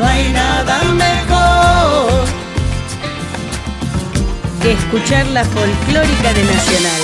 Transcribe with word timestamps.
No 0.00 0.06
hay 0.06 0.32
nada 0.32 0.82
mejor. 0.94 2.24
Que 4.62 4.72
escuchar 4.72 5.26
la 5.26 5.44
folclórica 5.44 6.32
de 6.32 6.42
Nacional. 6.42 7.02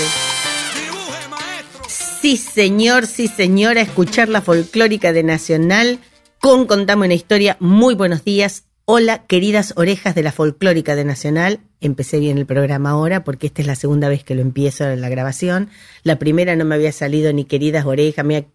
Sí, 1.88 2.38
señor, 2.38 3.06
sí, 3.06 3.28
señora, 3.28 3.82
escuchar 3.82 4.30
la 4.30 4.40
folclórica 4.40 5.12
de 5.12 5.24
Nacional 5.24 5.98
con 6.40 6.64
Contame 6.66 7.04
una 7.04 7.12
historia. 7.12 7.58
Muy 7.60 7.94
buenos 7.94 8.24
días. 8.24 8.64
Hola, 8.86 9.26
queridas 9.26 9.74
orejas 9.76 10.14
de 10.14 10.22
la 10.22 10.32
folclórica 10.32 10.96
de 10.96 11.04
Nacional. 11.04 11.60
Empecé 11.82 12.18
bien 12.18 12.38
el 12.38 12.46
programa 12.46 12.90
ahora 12.90 13.24
porque 13.24 13.48
esta 13.48 13.60
es 13.60 13.66
la 13.66 13.74
segunda 13.74 14.08
vez 14.08 14.24
que 14.24 14.34
lo 14.34 14.40
empiezo 14.40 14.88
en 14.88 15.02
la 15.02 15.10
grabación. 15.10 15.68
La 16.02 16.18
primera 16.18 16.56
no 16.56 16.64
me 16.64 16.76
había 16.76 16.92
salido 16.92 17.30
ni 17.34 17.44
queridas 17.44 17.84
orejas, 17.84 18.24
me 18.24 18.46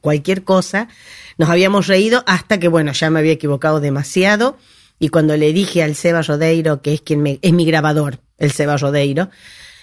cualquier 0.00 0.44
cosa. 0.44 0.88
Nos 1.38 1.48
habíamos 1.48 1.86
reído 1.86 2.22
hasta 2.26 2.58
que, 2.58 2.68
bueno, 2.68 2.92
ya 2.92 3.10
me 3.10 3.18
había 3.18 3.32
equivocado 3.32 3.80
demasiado. 3.80 4.56
Y 4.98 5.08
cuando 5.08 5.36
le 5.36 5.52
dije 5.52 5.82
al 5.82 5.94
Seba 5.94 6.22
Rodeiro, 6.22 6.82
que 6.82 6.92
es 6.94 7.00
quien 7.00 7.22
me, 7.22 7.38
es 7.42 7.52
mi 7.52 7.64
grabador, 7.64 8.20
el 8.38 8.52
Seba 8.52 8.76
Rodeiro, 8.76 9.30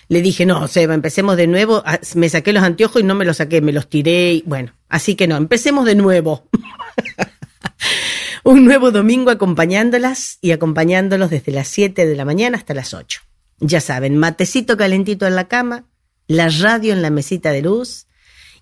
le 0.09 0.21
dije, 0.21 0.45
no, 0.45 0.67
Seba, 0.67 0.93
empecemos 0.93 1.35
de 1.37 1.47
nuevo. 1.47 1.83
Ah, 1.85 1.99
Me 2.15 2.29
saqué 2.29 2.53
los 2.53 2.63
anteojos 2.63 3.01
y 3.01 3.05
no 3.05 3.15
me 3.15 3.25
los 3.25 3.37
saqué, 3.37 3.61
me 3.61 3.73
los 3.73 3.89
tiré. 3.89 4.35
Y, 4.35 4.43
bueno, 4.45 4.73
así 4.89 5.15
que 5.15 5.27
no, 5.27 5.35
empecemos 5.35 5.85
de 5.85 5.95
nuevo. 5.95 6.47
Un 8.43 8.63
nuevo 8.63 8.91
domingo 8.91 9.31
acompañándolas 9.31 10.37
y 10.41 10.51
acompañándolos 10.51 11.29
desde 11.29 11.51
las 11.51 11.67
7 11.67 12.05
de 12.05 12.15
la 12.15 12.23
mañana 12.23 12.57
hasta 12.57 12.73
las 12.73 12.93
8. 12.93 13.21
Ya 13.59 13.81
saben, 13.81 14.17
matecito 14.17 14.77
calentito 14.77 15.27
en 15.27 15.35
la 15.35 15.47
cama, 15.47 15.85
la 16.27 16.47
radio 16.47 16.93
en 16.93 17.01
la 17.01 17.09
mesita 17.09 17.51
de 17.51 17.63
luz 17.63 18.07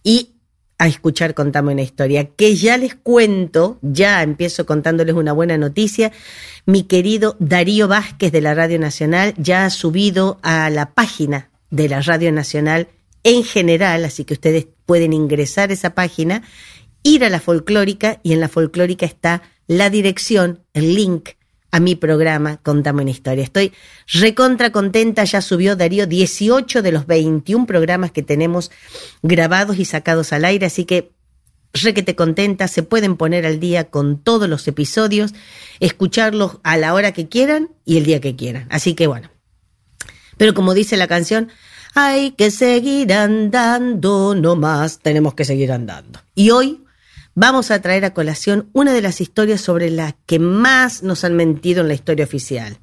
y 0.03 0.34
a 0.77 0.87
escuchar 0.87 1.33
Contame 1.33 1.71
una 1.71 1.81
historia, 1.81 2.25
que 2.35 2.55
ya 2.55 2.77
les 2.77 2.95
cuento, 2.95 3.79
ya 3.81 4.21
empiezo 4.23 4.65
contándoles 4.65 5.15
una 5.15 5.33
buena 5.33 5.57
noticia. 5.57 6.11
Mi 6.65 6.83
querido 6.83 7.35
Darío 7.39 7.87
Vázquez 7.87 8.31
de 8.31 8.41
la 8.41 8.53
Radio 8.53 8.79
Nacional 8.79 9.33
ya 9.37 9.65
ha 9.65 9.69
subido 9.69 10.39
a 10.41 10.69
la 10.69 10.91
página 10.93 11.49
de 11.69 11.89
la 11.89 12.01
Radio 12.01 12.31
Nacional 12.31 12.87
en 13.23 13.43
general, 13.43 14.05
así 14.05 14.25
que 14.25 14.33
ustedes 14.33 14.67
pueden 14.85 15.13
ingresar 15.13 15.69
a 15.69 15.73
esa 15.73 15.95
página, 15.95 16.43
ir 17.03 17.23
a 17.23 17.29
la 17.29 17.39
folclórica 17.39 18.19
y 18.23 18.33
en 18.33 18.39
la 18.39 18.49
folclórica 18.49 19.05
está 19.05 19.41
la 19.67 19.89
dirección, 19.89 20.63
el 20.73 20.93
link 20.93 21.29
a 21.71 21.79
mi 21.79 21.95
programa 21.95 22.57
Contame 22.57 23.01
una 23.01 23.11
historia. 23.11 23.43
Estoy 23.43 23.73
recontra 24.07 24.71
contenta, 24.71 25.23
ya 25.23 25.41
subió 25.41 25.75
Darío 25.75 26.07
18 26.07 26.81
de 26.81 26.91
los 26.91 27.07
21 27.07 27.65
programas 27.65 28.11
que 28.11 28.23
tenemos 28.23 28.71
grabados 29.21 29.77
y 29.77 29.85
sacados 29.85 30.33
al 30.33 30.45
aire, 30.45 30.65
así 30.67 30.85
que 30.85 31.11
requete 31.73 32.15
contenta, 32.15 32.67
se 32.67 32.83
pueden 32.83 33.17
poner 33.17 33.45
al 33.45 33.59
día 33.59 33.89
con 33.89 34.19
todos 34.19 34.47
los 34.47 34.67
episodios, 34.67 35.33
escucharlos 35.79 36.59
a 36.63 36.77
la 36.77 36.93
hora 36.93 37.11
que 37.11 37.27
quieran 37.27 37.69
y 37.83 37.97
el 37.97 38.05
día 38.05 38.21
que 38.21 38.35
quieran. 38.35 38.67
Así 38.69 38.93
que 38.93 39.07
bueno. 39.07 39.29
Pero 40.37 40.53
como 40.53 40.73
dice 40.73 40.97
la 40.97 41.07
canción, 41.07 41.49
hay 41.93 42.31
que 42.31 42.51
seguir 42.51 43.13
andando, 43.13 44.35
no 44.35 44.55
más, 44.55 44.99
tenemos 44.99 45.33
que 45.33 45.45
seguir 45.45 45.71
andando. 45.71 46.19
Y 46.35 46.51
hoy 46.51 46.84
vamos 47.35 47.69
a 47.69 47.81
traer 47.81 48.05
a 48.05 48.13
colación 48.13 48.69
una 48.73 48.93
de 48.93 49.01
las 49.01 49.21
historias 49.21 49.61
sobre 49.61 49.91
las 49.91 50.15
que 50.25 50.39
más 50.39 51.03
nos 51.03 51.23
han 51.23 51.35
mentido 51.35 51.81
en 51.81 51.89
la 51.89 51.93
historia 51.93 52.25
oficial. 52.25 52.79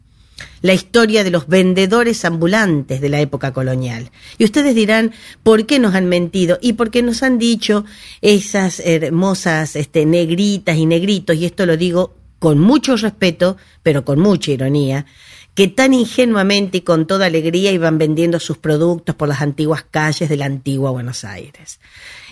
La 0.60 0.74
historia 0.74 1.24
de 1.24 1.30
los 1.30 1.48
vendedores 1.48 2.24
ambulantes 2.24 3.00
de 3.00 3.08
la 3.08 3.20
época 3.20 3.52
colonial. 3.52 4.10
Y 4.38 4.44
ustedes 4.44 4.74
dirán, 4.74 5.12
¿por 5.42 5.66
qué 5.66 5.78
nos 5.78 5.94
han 5.94 6.06
mentido? 6.06 6.58
Y 6.60 6.74
porque 6.74 7.02
nos 7.02 7.22
han 7.22 7.38
dicho 7.38 7.84
esas 8.20 8.80
hermosas 8.80 9.76
este, 9.76 10.04
negritas 10.04 10.76
y 10.76 10.86
negritos, 10.86 11.36
y 11.36 11.46
esto 11.46 11.66
lo 11.66 11.76
digo 11.76 12.14
con 12.38 12.58
mucho 12.58 12.96
respeto, 12.96 13.56
pero 13.82 14.04
con 14.04 14.18
mucha 14.18 14.50
ironía, 14.50 15.06
que 15.54 15.68
tan 15.68 15.92
ingenuamente 15.92 16.78
y 16.78 16.80
con 16.80 17.06
toda 17.06 17.26
alegría 17.26 17.72
iban 17.72 17.98
vendiendo 17.98 18.40
sus 18.40 18.58
productos 18.58 19.14
por 19.14 19.28
las 19.28 19.42
antiguas 19.42 19.84
calles 19.90 20.28
de 20.28 20.36
la 20.36 20.46
antigua 20.46 20.90
Buenos 20.90 21.24
Aires. 21.24 21.78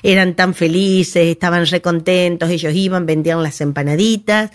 Eran 0.02 0.34
tan 0.34 0.54
felices, 0.54 1.26
estaban 1.26 1.66
recontentos, 1.66 2.48
ellos 2.48 2.74
iban, 2.74 3.04
vendían 3.04 3.42
las 3.42 3.60
empanaditas, 3.60 4.50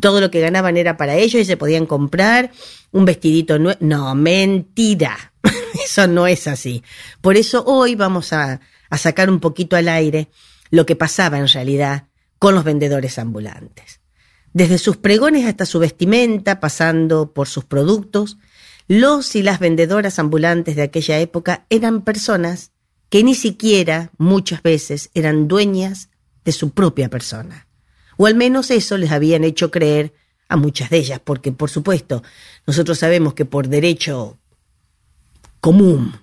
todo 0.00 0.20
lo 0.20 0.30
que 0.30 0.40
ganaban 0.40 0.76
era 0.76 0.96
para 0.96 1.16
ellos 1.16 1.42
y 1.42 1.44
se 1.44 1.56
podían 1.56 1.86
comprar 1.86 2.50
un 2.90 3.04
vestidito 3.04 3.58
nuevo. 3.58 3.78
No, 3.80 4.14
mentira. 4.14 5.32
Eso 5.84 6.08
no 6.08 6.26
es 6.26 6.48
así. 6.48 6.82
Por 7.20 7.36
eso 7.36 7.64
hoy 7.66 7.94
vamos 7.94 8.32
a, 8.32 8.60
a 8.90 8.98
sacar 8.98 9.30
un 9.30 9.38
poquito 9.38 9.76
al 9.76 9.88
aire 9.88 10.28
lo 10.70 10.86
que 10.86 10.96
pasaba 10.96 11.38
en 11.38 11.48
realidad 11.48 12.04
con 12.38 12.54
los 12.54 12.64
vendedores 12.64 13.18
ambulantes. 13.18 13.97
Desde 14.52 14.78
sus 14.78 14.96
pregones 14.96 15.46
hasta 15.46 15.66
su 15.66 15.78
vestimenta, 15.78 16.60
pasando 16.60 17.32
por 17.32 17.48
sus 17.48 17.64
productos, 17.64 18.38
los 18.88 19.36
y 19.36 19.42
las 19.42 19.58
vendedoras 19.58 20.18
ambulantes 20.18 20.74
de 20.76 20.82
aquella 20.82 21.18
época 21.20 21.66
eran 21.68 22.02
personas 22.02 22.72
que 23.10 23.22
ni 23.22 23.34
siquiera 23.34 24.10
muchas 24.18 24.62
veces 24.62 25.10
eran 25.14 25.48
dueñas 25.48 26.10
de 26.44 26.52
su 26.52 26.70
propia 26.70 27.08
persona. 27.08 27.66
O 28.16 28.26
al 28.26 28.34
menos 28.34 28.70
eso 28.70 28.96
les 28.96 29.12
habían 29.12 29.44
hecho 29.44 29.70
creer 29.70 30.14
a 30.48 30.56
muchas 30.56 30.90
de 30.90 30.98
ellas, 30.98 31.20
porque 31.22 31.52
por 31.52 31.70
supuesto 31.70 32.22
nosotros 32.66 32.98
sabemos 32.98 33.34
que 33.34 33.44
por 33.44 33.68
derecho 33.68 34.38
común, 35.60 36.14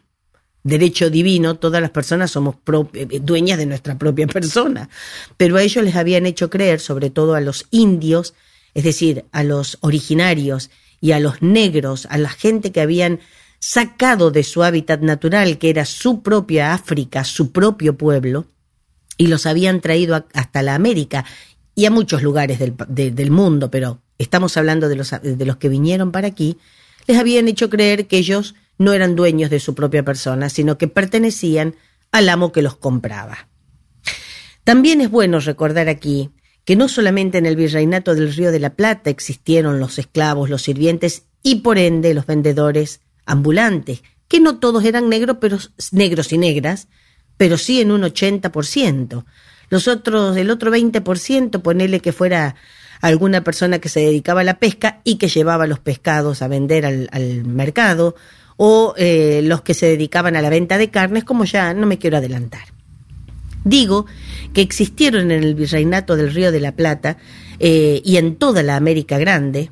derecho 0.66 1.12
divino, 1.12 1.56
todas 1.56 1.80
las 1.80 1.92
personas 1.92 2.32
somos 2.32 2.56
eh, 2.94 3.20
dueñas 3.22 3.60
de 3.60 3.68
nuestra 3.68 4.00
propia 4.00 4.26
persona, 4.28 4.90
pero 5.38 5.58
a 5.58 5.62
ellos 5.62 5.86
les 5.86 5.96
habían 5.96 6.26
hecho 6.26 6.50
creer, 6.50 6.80
sobre 6.80 7.12
todo 7.12 7.36
a 7.36 7.40
los 7.40 7.68
indios, 7.70 8.34
es 8.74 8.84
decir, 8.84 9.26
a 9.32 9.44
los 9.44 9.78
originarios 9.82 10.72
y 11.00 11.12
a 11.12 11.20
los 11.20 11.44
negros, 11.44 12.08
a 12.10 12.18
la 12.18 12.30
gente 12.30 12.72
que 12.72 12.82
habían 12.82 13.20
sacado 13.60 14.32
de 14.32 14.44
su 14.44 14.64
hábitat 14.64 15.02
natural, 15.02 15.60
que 15.60 15.70
era 15.70 15.86
su 15.86 16.24
propia 16.24 16.74
África, 16.74 17.24
su 17.24 17.52
propio 17.52 17.96
pueblo, 17.96 18.48
y 19.18 19.28
los 19.28 19.46
habían 19.46 19.82
traído 19.82 20.26
hasta 20.34 20.64
la 20.64 20.74
América 20.74 21.26
y 21.76 21.86
a 21.86 21.92
muchos 21.92 22.24
lugares 22.24 22.58
del, 22.58 22.74
de, 22.88 23.12
del 23.12 23.30
mundo, 23.30 23.70
pero 23.70 24.02
estamos 24.18 24.58
hablando 24.58 24.90
de 24.90 24.96
los, 24.96 25.12
de 25.22 25.46
los 25.46 25.58
que 25.58 25.70
vinieron 25.70 26.12
para 26.12 26.28
aquí, 26.28 26.58
les 27.06 27.20
habían 27.20 27.48
hecho 27.48 27.70
creer 27.70 28.08
que 28.08 28.18
ellos 28.18 28.56
no 28.78 28.94
eran 28.94 29.16
dueños 29.16 29.50
de 29.50 29.60
su 29.60 29.76
propia 29.76 30.04
persona, 30.04 30.50
sino 30.50 30.78
que 30.78 30.88
pertenecían 30.88 31.76
al 32.12 32.30
amo 32.30 32.52
que 32.52 32.62
los 32.62 32.76
compraba. 32.76 33.48
También 34.64 35.02
es 35.02 35.10
bueno 35.12 35.40
recordar 35.40 35.90
aquí 35.90 36.32
que 36.66 36.76
no 36.76 36.88
solamente 36.90 37.38
en 37.38 37.46
el 37.46 37.56
virreinato 37.56 38.16
del 38.16 38.34
Río 38.34 38.52
de 38.52 38.60
la 38.60 38.76
Plata 38.76 39.10
existieron 39.10 39.80
los 39.80 40.00
esclavos, 40.00 40.50
los 40.50 40.64
sirvientes 40.64 41.24
y 41.44 41.58
por 41.58 41.78
ende 41.78 42.16
los 42.16 42.26
vendedores 42.26 43.02
ambulantes, 43.26 44.02
que 44.28 44.40
no 44.40 44.58
todos 44.58 44.84
eran 44.84 45.08
negros, 45.08 45.38
pero 45.40 45.60
negros 45.92 46.34
y 46.34 46.40
negras, 46.40 46.88
pero 47.38 47.58
sí 47.58 47.82
en 47.82 47.92
un 47.92 48.02
80%. 48.02 49.26
Los 49.70 49.88
otros, 49.88 50.38
el 50.38 50.50
otro 50.50 50.72
20%, 50.72 51.62
ponele 51.62 52.00
que 52.00 52.12
fuera 52.12 52.56
alguna 53.02 53.44
persona 53.44 53.78
que 53.80 53.90
se 53.90 54.00
dedicaba 54.00 54.42
a 54.42 54.46
la 54.46 54.58
pesca 54.58 55.02
y 55.04 55.18
que 55.18 55.28
llevaba 55.28 55.68
los 55.68 55.80
pescados 55.80 56.42
a 56.42 56.48
vender 56.48 56.86
al, 56.86 57.10
al 57.12 57.46
mercado, 57.46 58.16
o 58.58 58.94
eh, 58.98 59.42
los 59.44 59.62
que 59.62 59.74
se 59.74 59.88
dedicaban 59.88 60.36
a 60.36 60.42
la 60.42 60.50
venta 60.50 60.78
de 60.78 60.90
carnes, 60.90 61.24
como 61.24 61.46
ya 61.46 61.74
no 61.74 61.86
me 61.86 61.98
quiero 61.98 62.18
adelantar. 62.18 62.76
Digo 63.66 64.06
que 64.54 64.62
existieron 64.62 65.32
en 65.32 65.44
el 65.44 65.56
virreinato 65.56 66.16
del 66.16 66.32
Río 66.32 66.52
de 66.52 66.60
la 66.60 66.74
Plata 66.74 67.18
eh, 67.60 68.02
y 68.06 68.18
en 68.18 68.36
toda 68.36 68.62
la 68.64 68.76
América 68.76 69.18
Grande 69.18 69.72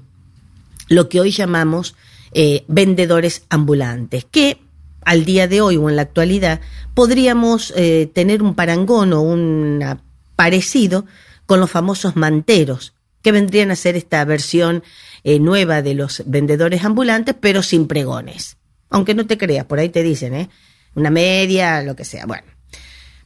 lo 0.89 1.09
que 1.09 1.21
hoy 1.21 1.29
llamamos 1.29 1.95
eh, 2.33 2.65
vendedores 2.67 3.43
ambulantes, 3.49 4.25
que 4.25 4.57
al 5.05 5.25
día 5.25 5.47
de 5.47 5.61
hoy 5.61 5.77
o 5.77 5.89
en 5.89 5.95
la 5.95 6.01
actualidad 6.01 6.59
podríamos 6.95 7.71
eh, 7.75 8.09
tener 8.13 8.41
un 8.41 8.55
parangón 8.55 9.13
o 9.13 9.21
un 9.21 9.99
parecido 10.35 11.05
con 11.45 11.59
los 11.59 11.69
famosos 11.69 12.15
manteros, 12.15 12.93
que 13.21 13.31
vendrían 13.31 13.69
a 13.69 13.75
ser 13.75 13.95
esta 13.95 14.25
versión 14.25 14.83
nueva 15.23 15.81
de 15.81 15.93
los 15.93 16.23
vendedores 16.25 16.83
ambulantes, 16.83 17.35
pero 17.39 17.63
sin 17.63 17.87
pregones. 17.87 18.57
Aunque 18.93 19.15
no 19.15 19.25
te 19.25 19.39
creas, 19.39 19.65
por 19.65 19.79
ahí 19.79 19.89
te 19.89 20.03
dicen, 20.03 20.35
¿eh? 20.35 20.49
Una 20.93 21.09
media, 21.09 21.81
lo 21.81 21.95
que 21.95 22.05
sea. 22.05 22.27
Bueno. 22.27 22.45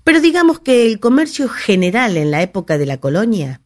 Pero 0.06 0.22
digamos 0.22 0.62
que 0.62 0.88
el 0.88 1.02
comercio 1.02 1.50
general 1.50 2.16
en 2.16 2.32
la 2.32 2.42
época 2.42 2.78
de 2.78 2.86
la 2.86 2.98
colonia 2.98 3.60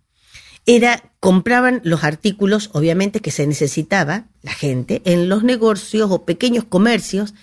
era, 0.65 1.13
compraban 1.19 1.79
los 1.83 2.03
artículos, 2.03 2.71
obviamente, 2.73 3.19
que 3.19 3.29
se 3.29 3.45
necesitaba 3.45 4.25
la 4.41 4.51
gente 4.51 5.03
en 5.05 5.29
los 5.29 5.43
negocios 5.43 6.09
o 6.09 6.25
pequeños 6.25 6.63
comercios 6.63 7.35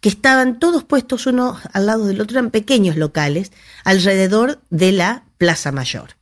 que 0.00 0.10
estaban 0.10 0.58
todos 0.58 0.84
puestos 0.84 1.26
uno 1.26 1.58
al 1.72 1.86
lado 1.86 2.06
del 2.06 2.20
otro, 2.20 2.38
eran 2.38 2.50
pequeños 2.50 2.96
locales, 2.96 3.50
alrededor 3.82 4.60
de 4.68 4.92
la 4.92 5.24
Plaza 5.38 5.72
Mayor. 5.72 6.16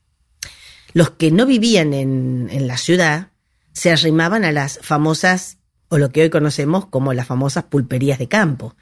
Los 0.93 1.11
que 1.11 1.33
no 1.33 1.45
vivían 1.45 1.93
en, 1.93 2.49
en 2.53 2.69
la 2.69 2.77
ciudad 2.77 3.31
se 3.73 3.91
arrimaban 3.91 4.45
a 4.45 4.53
las 4.53 4.79
famosas, 4.81 5.57
o 5.91 5.99
lo 5.99 6.11
que 6.11 6.23
hoy 6.23 6.31
conocemos 6.31 6.87
como 6.87 7.13
las 7.13 7.27
famosas 7.27 7.65
pulperías 7.65 8.19
de 8.19 8.29
campo. 8.29 8.75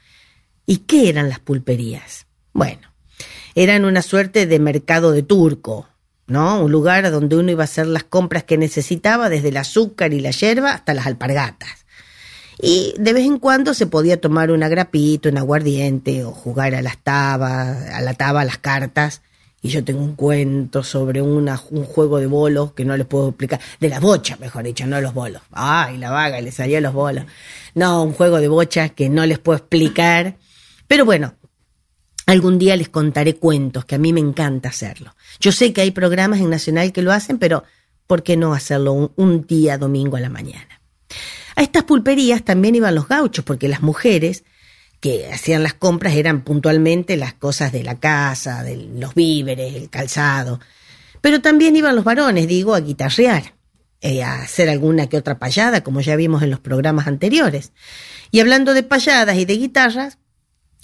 ¿Y 0.65 0.77
qué 0.77 1.09
eran 1.09 1.27
las 1.27 1.39
pulperías? 1.39 2.27
Bueno, 2.53 2.93
eran 3.55 3.83
una 3.83 4.03
suerte 4.03 4.45
de 4.45 4.59
mercado 4.59 5.11
de 5.11 5.23
turco, 5.23 5.89
¿no? 6.27 6.63
Un 6.63 6.71
lugar 6.71 7.09
donde 7.11 7.35
uno 7.35 7.51
iba 7.51 7.63
a 7.63 7.65
hacer 7.65 7.87
las 7.87 8.03
compras 8.03 8.43
que 8.43 8.57
necesitaba, 8.57 9.27
desde 9.27 9.49
el 9.49 9.57
azúcar 9.57 10.13
y 10.13 10.21
la 10.21 10.29
hierba 10.29 10.71
hasta 10.71 10.93
las 10.93 11.07
alpargatas. 11.07 11.85
Y 12.61 12.93
de 12.99 13.13
vez 13.13 13.25
en 13.25 13.39
cuando 13.39 13.73
se 13.73 13.87
podía 13.87 14.21
tomar 14.21 14.51
una 14.51 14.69
grapita, 14.69 15.29
un 15.29 15.37
aguardiente, 15.39 16.23
o 16.23 16.31
jugar 16.31 16.75
a 16.75 16.83
las 16.83 16.99
tabas, 16.99 17.89
a 17.89 18.01
la 18.01 18.13
taba, 18.13 18.41
a 18.41 18.45
las 18.45 18.59
cartas. 18.59 19.23
Y 19.61 19.69
yo 19.69 19.83
tengo 19.83 20.01
un 20.01 20.15
cuento 20.15 20.83
sobre 20.83 21.21
un 21.21 21.45
juego 21.85 22.19
de 22.19 22.27
bolos 22.27 22.71
que 22.71 22.85
no 22.85 22.95
les 22.95 23.05
puedo 23.05 23.29
explicar. 23.29 23.59
De 23.79 23.89
la 23.89 23.99
bocha, 23.99 24.37
mejor 24.39 24.63
dicho, 24.63 24.87
no 24.87 25.01
los 25.01 25.13
bolos. 25.13 25.41
Ay, 25.51 25.97
la 25.97 26.11
vaga, 26.11 26.39
le 26.39 26.51
salía 26.51 26.79
los 26.79 26.93
bolos. 26.93 27.25
No, 27.75 28.03
un 28.03 28.13
juego 28.13 28.39
de 28.39 28.47
bocha 28.47 28.89
que 28.89 29.09
no 29.09 29.25
les 29.25 29.37
puedo 29.39 29.57
explicar. 29.57 30.37
Pero 30.87 31.03
bueno, 31.03 31.35
algún 32.25 32.57
día 32.57 32.77
les 32.77 32.89
contaré 32.89 33.35
cuentos, 33.35 33.83
que 33.83 33.95
a 33.95 33.99
mí 33.99 34.13
me 34.13 34.21
encanta 34.21 34.69
hacerlo. 34.69 35.15
Yo 35.39 35.51
sé 35.51 35.73
que 35.73 35.81
hay 35.81 35.91
programas 35.91 36.39
en 36.39 36.49
Nacional 36.49 36.93
que 36.93 37.01
lo 37.01 37.11
hacen, 37.11 37.37
pero 37.37 37.63
¿por 38.07 38.23
qué 38.23 38.37
no 38.37 38.53
hacerlo 38.53 39.11
un 39.15 39.45
día 39.45 39.77
domingo 39.77 40.15
a 40.15 40.21
la 40.21 40.29
mañana? 40.29 40.81
A 41.55 41.63
estas 41.63 41.83
pulperías 41.83 42.45
también 42.45 42.75
iban 42.75 42.95
los 42.95 43.09
gauchos, 43.09 43.43
porque 43.43 43.67
las 43.67 43.81
mujeres 43.81 44.45
que 44.99 45.31
hacían 45.31 45.63
las 45.63 45.73
compras 45.73 46.13
eran 46.15 46.41
puntualmente 46.41 47.15
las 47.15 47.33
cosas 47.33 47.71
de 47.71 47.83
la 47.83 47.99
casa, 47.99 48.63
de 48.63 48.75
los 48.75 49.15
víveres, 49.15 49.75
el 49.75 49.89
calzado. 49.89 50.59
Pero 51.21 51.41
también 51.41 51.75
iban 51.75 51.95
los 51.95 52.03
varones, 52.03 52.47
digo, 52.47 52.75
a 52.75 52.81
guitarrear, 52.81 53.55
eh, 54.01 54.23
a 54.23 54.41
hacer 54.41 54.69
alguna 54.69 55.07
que 55.07 55.17
otra 55.17 55.39
payada, 55.39 55.83
como 55.83 56.01
ya 56.01 56.15
vimos 56.15 56.43
en 56.43 56.49
los 56.49 56.59
programas 56.59 57.07
anteriores. 57.07 57.71
Y 58.31 58.39
hablando 58.39 58.73
de 58.73 58.83
payadas 58.83 59.37
y 59.37 59.45
de 59.45 59.57
guitarras, 59.57 60.17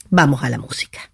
vamos 0.10 0.44
a 0.44 0.50
la 0.50 0.58
música. 0.58 1.12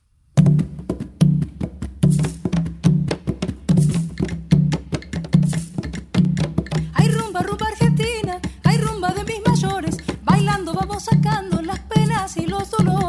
Y 12.38 12.46
los 12.46 12.70
dolores. 12.70 13.01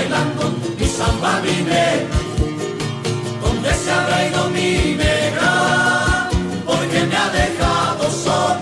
Bailando 0.00 0.44
mi 0.78 0.86
samba. 0.86 1.42
¿Dónde 3.42 3.74
se 3.74 3.90
habrá 3.90 4.28
ido 4.28 4.48
mi 4.50 4.96
negra? 4.96 6.28
Porque 6.66 7.00
me 7.10 7.16
ha 7.16 7.28
dejado 7.40 8.04
sol. 8.10 8.56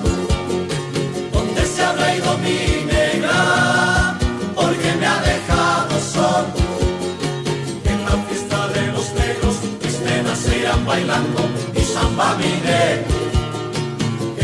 ¿Dónde 1.32 1.62
se 1.64 1.82
habrá 1.82 2.16
ido 2.16 2.38
mi 2.38 2.60
negra? 2.92 4.18
Porque 4.56 4.90
me 5.00 5.06
ha 5.06 5.20
dejado 5.32 5.94
sol. 6.14 6.44
En 7.92 7.98
la 8.08 8.16
fiesta 8.26 8.58
de 8.74 8.86
los 8.94 9.06
negros, 9.22 9.54
mis 9.82 9.96
penas 10.06 10.38
irán 10.60 10.84
bailando 10.86 11.40
mi 11.74 11.84
samba 11.94 12.34
miné. 12.40 12.84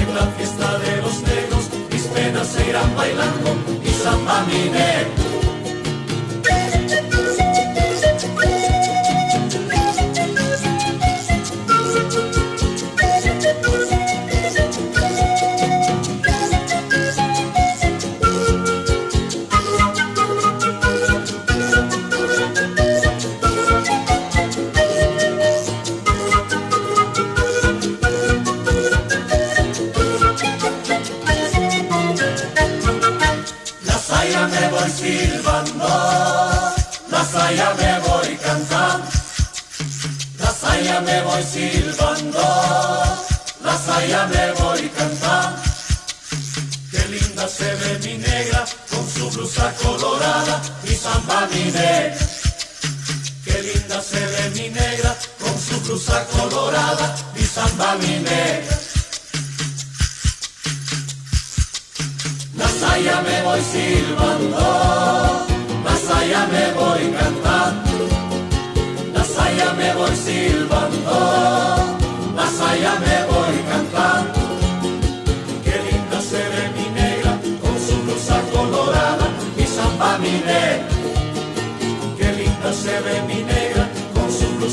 En 0.00 0.08
la 0.14 0.26
fiesta 0.36 0.78
de 0.84 0.92
los 1.02 1.16
negros, 1.30 1.64
mis 1.90 2.02
penas 2.14 2.46
se 2.46 2.68
irán 2.68 2.94
bailando 2.96 3.50
mi 3.82 3.92
samba 4.04 4.44
miné. 4.48 5.24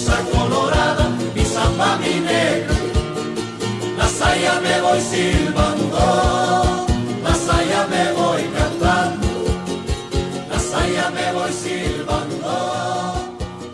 Blusa 0.01 0.23
colorada 0.31 1.09
y 1.35 1.45
samba 1.45 1.97
mi 1.97 2.19
negra. 2.19 2.75
La 3.97 4.07
saya 4.07 4.59
me 4.59 4.81
voy 4.81 4.99
silbando, 4.99 5.97
la 7.23 7.35
saya 7.35 7.87
me 7.87 8.11
voy 8.13 8.43
cantando, 8.57 9.27
la 10.49 10.59
saya 10.59 11.09
me 11.11 11.33
voy 11.33 11.51
silbando, 11.51 12.53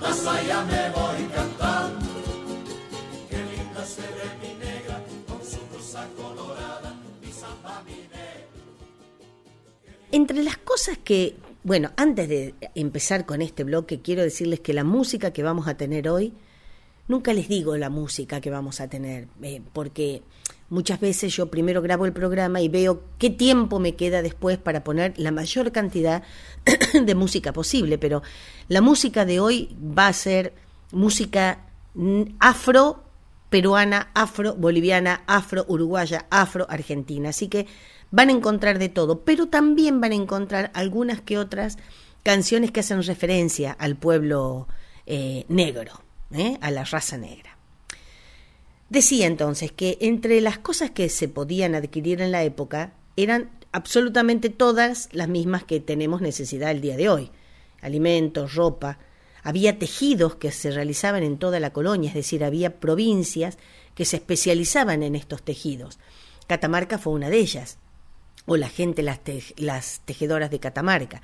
la 0.02 0.14
saya 0.14 0.64
me 0.64 0.90
voy 0.90 1.28
cantando. 1.34 2.06
Qué 3.30 3.38
linda 3.38 3.86
se 3.86 4.02
ve 4.02 4.28
mi 4.42 4.54
negra 4.66 5.02
con 5.28 5.40
su 5.44 5.60
blusa 5.70 6.08
colorada 6.18 6.94
y 7.22 7.32
samba 7.32 7.84
mi 7.86 7.96
negra. 7.96 8.48
Entre 10.12 10.44
las 10.44 10.58
cosas 10.58 10.98
que, 10.98 11.36
bueno, 11.68 11.92
antes 11.98 12.30
de 12.30 12.56
empezar 12.76 13.26
con 13.26 13.42
este 13.42 13.66
bloque, 13.66 14.02
quiero 14.02 14.22
decirles 14.22 14.62
que 14.62 14.72
la 14.72 14.86
música 14.86 15.34
que 15.34 15.44
vamos 15.44 15.68
a 15.68 15.76
tener 15.76 16.08
hoy, 16.08 16.34
nunca 17.10 17.34
les 17.34 17.50
digo 17.50 17.76
la 17.76 17.90
música 17.90 18.40
que 18.40 18.50
vamos 18.50 18.80
a 18.80 18.88
tener, 18.88 19.28
eh, 19.42 19.62
porque 19.74 20.22
muchas 20.70 21.02
veces 21.02 21.36
yo 21.36 21.52
primero 21.52 21.82
grabo 21.82 22.06
el 22.06 22.14
programa 22.14 22.62
y 22.62 22.70
veo 22.70 23.04
qué 23.18 23.30
tiempo 23.30 23.80
me 23.80 23.96
queda 23.96 24.22
después 24.22 24.58
para 24.58 24.86
poner 24.86 25.14
la 25.18 25.32
mayor 25.32 25.74
cantidad 25.74 26.24
de 27.04 27.16
música 27.16 27.52
posible, 27.52 27.98
pero 27.98 28.24
la 28.70 28.80
música 28.80 29.26
de 29.26 29.42
hoy 29.42 29.76
va 29.78 30.08
a 30.08 30.14
ser 30.14 30.54
música 30.94 31.66
mm, 31.96 32.22
afro 32.40 33.04
peruana, 33.50 34.10
afro 34.14 34.56
boliviana, 34.56 35.22
afro 35.28 35.66
uruguaya, 35.68 36.28
afro 36.30 36.66
argentina. 36.70 37.28
Así 37.30 37.50
que 37.50 37.68
van 38.12 38.30
a 38.30 38.34
encontrar 38.34 38.80
de 38.80 38.90
todo, 38.90 39.22
pero 39.24 39.48
también 39.48 40.02
van 40.02 40.12
a 40.12 40.16
encontrar 40.16 40.72
algunas 40.74 41.22
que 41.22 41.38
otras 41.38 41.78
canciones 42.24 42.72
que 42.72 42.82
hacen 42.82 43.04
referencia 43.04 43.72
al 43.72 43.96
pueblo 43.96 44.68
eh, 45.06 45.46
negro, 45.48 46.02
¿eh? 46.32 46.58
a 46.62 46.72
la 46.72 46.84
raza 46.84 47.18
negra. 47.18 47.58
Decía 48.90 49.28
entonces 49.28 49.72
que 49.72 49.98
entre 50.02 50.40
las 50.42 50.58
cosas 50.58 50.92
que 50.92 51.10
se 51.10 51.28
podían 51.28 51.76
adquirir 51.76 52.22
en 52.22 52.32
la 52.32 52.44
época 52.44 52.94
eran 53.18 53.50
absolutamente 53.72 54.50
todas 54.50 55.10
las 55.12 55.28
mismas 55.28 55.64
que 55.64 55.80
tenemos 55.80 56.22
necesidad 56.22 56.72
el 56.72 56.82
día 56.82 56.96
de 56.96 57.10
hoy. 57.10 57.32
Alimentos, 57.82 58.56
ropa. 58.56 59.00
Había 59.44 59.78
tejidos 59.78 60.36
que 60.36 60.52
se 60.52 60.72
realizaban 60.72 61.24
en 61.24 61.38
toda 61.38 61.60
la 61.60 61.72
colonia, 61.72 62.10
es 62.10 62.16
decir, 62.16 62.44
había 62.44 62.80
provincias 62.80 63.58
que 63.94 64.06
se 64.06 64.18
especializaban 64.18 65.04
en 65.04 65.16
estos 65.16 65.44
tejidos. 65.44 66.00
Catamarca 66.48 66.98
fue 66.98 67.14
una 67.14 67.30
de 67.30 67.38
ellas, 67.38 67.78
o 68.48 68.58
la 68.58 68.70
gente, 68.70 69.04
las, 69.04 69.20
las 69.58 70.02
tejedoras 70.06 70.50
de 70.50 70.60
Catamarca. 70.60 71.22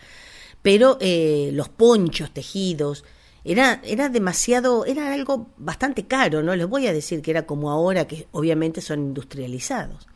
Pero 0.62 0.98
eh, 1.02 1.50
los 1.54 1.70
ponchos 1.70 2.32
tejidos, 2.32 3.04
era, 3.46 3.82
era 3.84 4.10
demasiado, 4.10 4.86
era 4.86 5.14
algo 5.14 5.50
bastante 5.58 6.06
caro, 6.06 6.44
no 6.44 6.56
les 6.56 6.68
voy 6.68 6.88
a 6.88 6.94
decir 6.94 7.22
que 7.22 7.32
era 7.32 7.46
como 7.46 7.72
ahora, 7.72 8.08
que 8.08 8.28
obviamente 8.32 8.80
son 8.82 9.00
industrializados. 9.00 10.08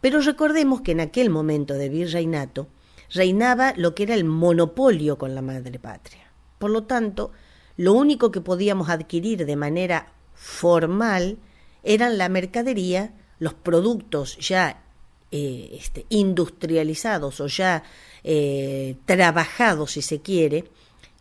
Pero 0.00 0.20
recordemos 0.20 0.82
que 0.82 0.92
en 0.92 1.00
aquel 1.00 1.30
momento 1.30 1.74
de 1.74 1.88
virreinato 1.88 2.68
reinaba 3.12 3.72
lo 3.76 3.94
que 3.94 4.04
era 4.04 4.14
el 4.14 4.24
monopolio 4.24 5.18
con 5.18 5.34
la 5.34 5.42
madre 5.42 5.78
patria. 5.78 6.30
Por 6.58 6.70
lo 6.70 6.84
tanto, 6.84 7.32
lo 7.76 7.92
único 7.94 8.30
que 8.30 8.40
podíamos 8.40 8.88
adquirir 8.88 9.44
de 9.44 9.56
manera 9.56 10.12
formal 10.34 11.38
eran 11.82 12.18
la 12.18 12.28
mercadería, 12.28 13.14
los 13.40 13.54
productos 13.54 14.36
ya 14.38 14.84
eh, 15.30 15.76
este, 15.78 16.06
industrializados 16.08 17.40
o 17.40 17.46
ya 17.46 17.82
eh, 18.24 18.96
trabajados, 19.04 19.92
si 19.92 20.02
se 20.02 20.20
quiere, 20.20 20.64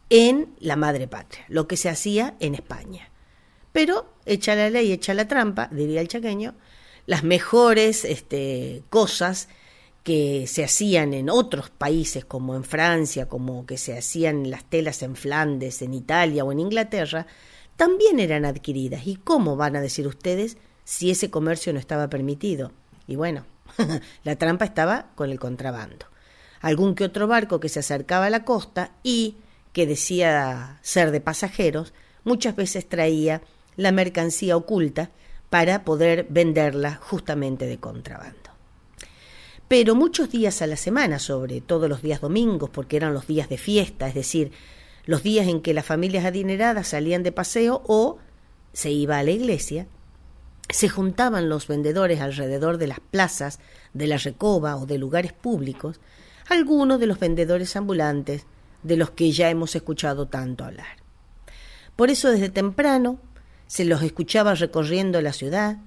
en 0.09 0.55
la 0.59 0.75
madre 0.75 1.07
patria, 1.07 1.43
lo 1.49 1.67
que 1.67 1.77
se 1.77 1.89
hacía 1.89 2.35
en 2.39 2.55
España. 2.55 3.09
Pero, 3.71 4.13
echa 4.25 4.55
la 4.55 4.69
ley, 4.69 4.91
echa 4.91 5.13
la 5.13 5.27
trampa, 5.27 5.69
diría 5.71 6.01
el 6.01 6.07
chaqueño, 6.07 6.55
las 7.05 7.23
mejores 7.23 8.05
este, 8.05 8.83
cosas 8.89 9.49
que 10.03 10.47
se 10.47 10.63
hacían 10.63 11.13
en 11.13 11.29
otros 11.29 11.69
países, 11.69 12.23
como 12.23 12.55
en 12.55 12.63
Francia, 12.63 13.27
como 13.27 13.65
que 13.65 13.77
se 13.77 13.97
hacían 13.97 14.49
las 14.49 14.63
telas 14.63 15.03
en 15.03 15.17
Flandes, 15.17 15.81
en 15.81 15.93
Italia 15.93 16.45
o 16.45 16.51
en 16.53 16.61
Inglaterra, 16.61 17.27
también 17.75 18.19
eran 18.19 18.45
adquiridas. 18.45 19.05
¿Y 19.05 19.17
cómo 19.17 19.57
van 19.57 19.75
a 19.75 19.81
decir 19.81 20.07
ustedes 20.07 20.57
si 20.85 21.11
ese 21.11 21.29
comercio 21.29 21.73
no 21.73 21.79
estaba 21.79 22.09
permitido? 22.09 22.71
Y 23.05 23.17
bueno, 23.17 23.45
la 24.23 24.35
trampa 24.35 24.65
estaba 24.65 25.07
con 25.15 25.29
el 25.29 25.39
contrabando. 25.39 26.05
Algún 26.61 26.95
que 26.95 27.03
otro 27.03 27.27
barco 27.27 27.59
que 27.59 27.69
se 27.69 27.79
acercaba 27.79 28.25
a 28.25 28.31
la 28.31 28.43
costa 28.43 28.91
y 29.03 29.37
que 29.73 29.85
decía 29.85 30.79
ser 30.81 31.11
de 31.11 31.21
pasajeros, 31.21 31.93
muchas 32.23 32.55
veces 32.55 32.89
traía 32.89 33.41
la 33.75 33.91
mercancía 33.91 34.57
oculta 34.57 35.11
para 35.49 35.85
poder 35.85 36.25
venderla 36.29 36.95
justamente 36.95 37.65
de 37.67 37.77
contrabando. 37.77 38.37
Pero 39.67 39.95
muchos 39.95 40.31
días 40.31 40.61
a 40.61 40.67
la 40.67 40.77
semana, 40.77 41.19
sobre 41.19 41.61
todo 41.61 41.87
los 41.87 42.01
días 42.01 42.21
domingos, 42.21 42.69
porque 42.69 42.97
eran 42.97 43.13
los 43.13 43.27
días 43.27 43.49
de 43.49 43.57
fiesta, 43.57 44.07
es 44.07 44.15
decir, 44.15 44.51
los 45.05 45.23
días 45.23 45.47
en 45.47 45.61
que 45.61 45.73
las 45.73 45.85
familias 45.85 46.25
adineradas 46.25 46.87
salían 46.87 47.23
de 47.23 47.31
paseo 47.31 47.83
o 47.85 48.17
se 48.73 48.91
iba 48.91 49.19
a 49.19 49.23
la 49.23 49.31
iglesia, 49.31 49.87
se 50.69 50.89
juntaban 50.89 51.49
los 51.49 51.67
vendedores 51.67 52.19
alrededor 52.19 52.77
de 52.77 52.87
las 52.87 52.99
plazas, 52.99 53.59
de 53.93 54.07
la 54.07 54.17
recoba 54.17 54.75
o 54.75 54.85
de 54.85 54.97
lugares 54.97 55.33
públicos, 55.33 55.99
algunos 56.49 56.99
de 56.99 57.07
los 57.07 57.19
vendedores 57.19 57.75
ambulantes 57.75 58.45
de 58.83 58.97
los 58.97 59.11
que 59.11 59.31
ya 59.31 59.49
hemos 59.49 59.75
escuchado 59.75 60.27
tanto 60.27 60.65
hablar. 60.65 60.97
Por 61.95 62.09
eso 62.09 62.29
desde 62.29 62.49
temprano 62.49 63.19
se 63.65 63.85
los 63.85 64.01
escuchaba 64.01 64.55
recorriendo 64.55 65.21
la 65.21 65.33
ciudad, 65.33 65.77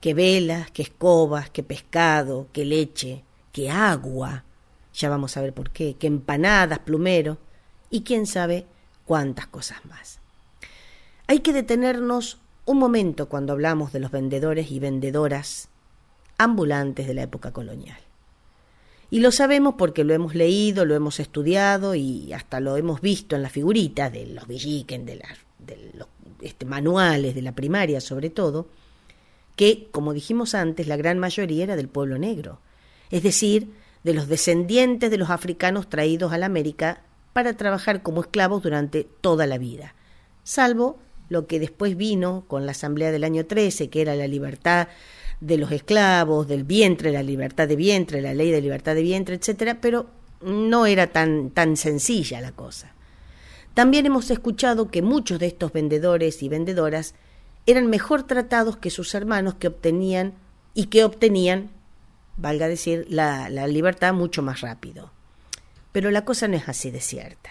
que 0.00 0.14
velas, 0.14 0.70
que 0.70 0.82
escobas, 0.82 1.50
que 1.50 1.62
pescado, 1.62 2.48
que 2.52 2.64
leche, 2.64 3.24
que 3.52 3.70
agua, 3.70 4.44
ya 4.92 5.08
vamos 5.08 5.36
a 5.36 5.40
ver 5.40 5.52
por 5.52 5.70
qué, 5.70 5.96
que 5.96 6.06
empanadas, 6.06 6.80
plumero, 6.80 7.38
y 7.90 8.02
quién 8.02 8.26
sabe 8.26 8.66
cuántas 9.06 9.46
cosas 9.46 9.84
más. 9.86 10.20
Hay 11.26 11.40
que 11.40 11.52
detenernos 11.52 12.38
un 12.66 12.78
momento 12.78 13.28
cuando 13.28 13.52
hablamos 13.52 13.92
de 13.92 14.00
los 14.00 14.10
vendedores 14.10 14.70
y 14.70 14.78
vendedoras 14.78 15.68
ambulantes 16.38 17.06
de 17.06 17.14
la 17.14 17.22
época 17.22 17.52
colonial. 17.52 17.98
Y 19.10 19.20
lo 19.20 19.30
sabemos 19.30 19.74
porque 19.76 20.02
lo 20.02 20.14
hemos 20.14 20.34
leído, 20.34 20.84
lo 20.84 20.94
hemos 20.94 21.20
estudiado 21.20 21.94
y 21.94 22.32
hasta 22.32 22.60
lo 22.60 22.76
hemos 22.76 23.00
visto 23.00 23.36
en 23.36 23.42
las 23.42 23.52
figuritas 23.52 24.12
de 24.12 24.26
los 24.26 24.48
villiquen, 24.48 25.06
de, 25.06 25.20
los 25.94 26.08
este, 26.40 26.64
manuales 26.66 27.34
de 27.34 27.42
la 27.42 27.54
primaria 27.54 28.00
sobre 28.00 28.30
todo, 28.30 28.66
que, 29.56 29.88
como 29.92 30.12
dijimos 30.12 30.54
antes, 30.54 30.88
la 30.88 30.96
gran 30.96 31.18
mayoría 31.18 31.64
era 31.64 31.76
del 31.76 31.88
pueblo 31.88 32.18
negro, 32.18 32.58
es 33.10 33.22
decir, 33.22 33.70
de 34.02 34.14
los 34.14 34.26
descendientes 34.26 35.10
de 35.10 35.18
los 35.18 35.30
africanos 35.30 35.88
traídos 35.88 36.32
a 36.32 36.38
la 36.38 36.46
América 36.46 37.02
para 37.32 37.56
trabajar 37.56 38.02
como 38.02 38.22
esclavos 38.22 38.62
durante 38.62 39.04
toda 39.04 39.46
la 39.46 39.58
vida, 39.58 39.94
salvo 40.42 40.98
lo 41.28 41.46
que 41.46 41.58
después 41.58 41.96
vino 41.96 42.44
con 42.48 42.66
la 42.66 42.72
Asamblea 42.72 43.12
del 43.12 43.24
año 43.24 43.46
13, 43.46 43.88
que 43.90 44.02
era 44.02 44.14
la 44.14 44.26
libertad 44.26 44.88
de 45.40 45.58
los 45.58 45.72
esclavos, 45.72 46.46
del 46.48 46.64
vientre, 46.64 47.12
la 47.12 47.22
libertad 47.22 47.68
de 47.68 47.76
vientre, 47.76 48.22
la 48.22 48.34
ley 48.34 48.50
de 48.50 48.60
libertad 48.60 48.94
de 48.94 49.02
vientre, 49.02 49.34
etcétera, 49.34 49.78
pero 49.80 50.06
no 50.42 50.86
era 50.86 51.08
tan, 51.08 51.50
tan 51.50 51.76
sencilla 51.76 52.40
la 52.40 52.52
cosa. 52.52 52.92
También 53.74 54.06
hemos 54.06 54.30
escuchado 54.30 54.90
que 54.90 55.02
muchos 55.02 55.38
de 55.38 55.46
estos 55.46 55.72
vendedores 55.72 56.42
y 56.42 56.48
vendedoras 56.48 57.14
eran 57.66 57.88
mejor 57.88 58.24
tratados 58.24 58.76
que 58.76 58.90
sus 58.90 59.14
hermanos 59.14 59.54
que 59.54 59.68
obtenían 59.68 60.34
y 60.74 60.86
que 60.86 61.04
obtenían, 61.04 61.70
valga 62.36 62.68
decir, 62.68 63.06
la, 63.08 63.48
la 63.48 63.66
libertad 63.66 64.12
mucho 64.12 64.42
más 64.42 64.60
rápido. 64.60 65.12
Pero 65.92 66.10
la 66.10 66.24
cosa 66.24 66.46
no 66.46 66.56
es 66.56 66.68
así 66.68 66.90
de 66.90 67.00
cierta. 67.00 67.50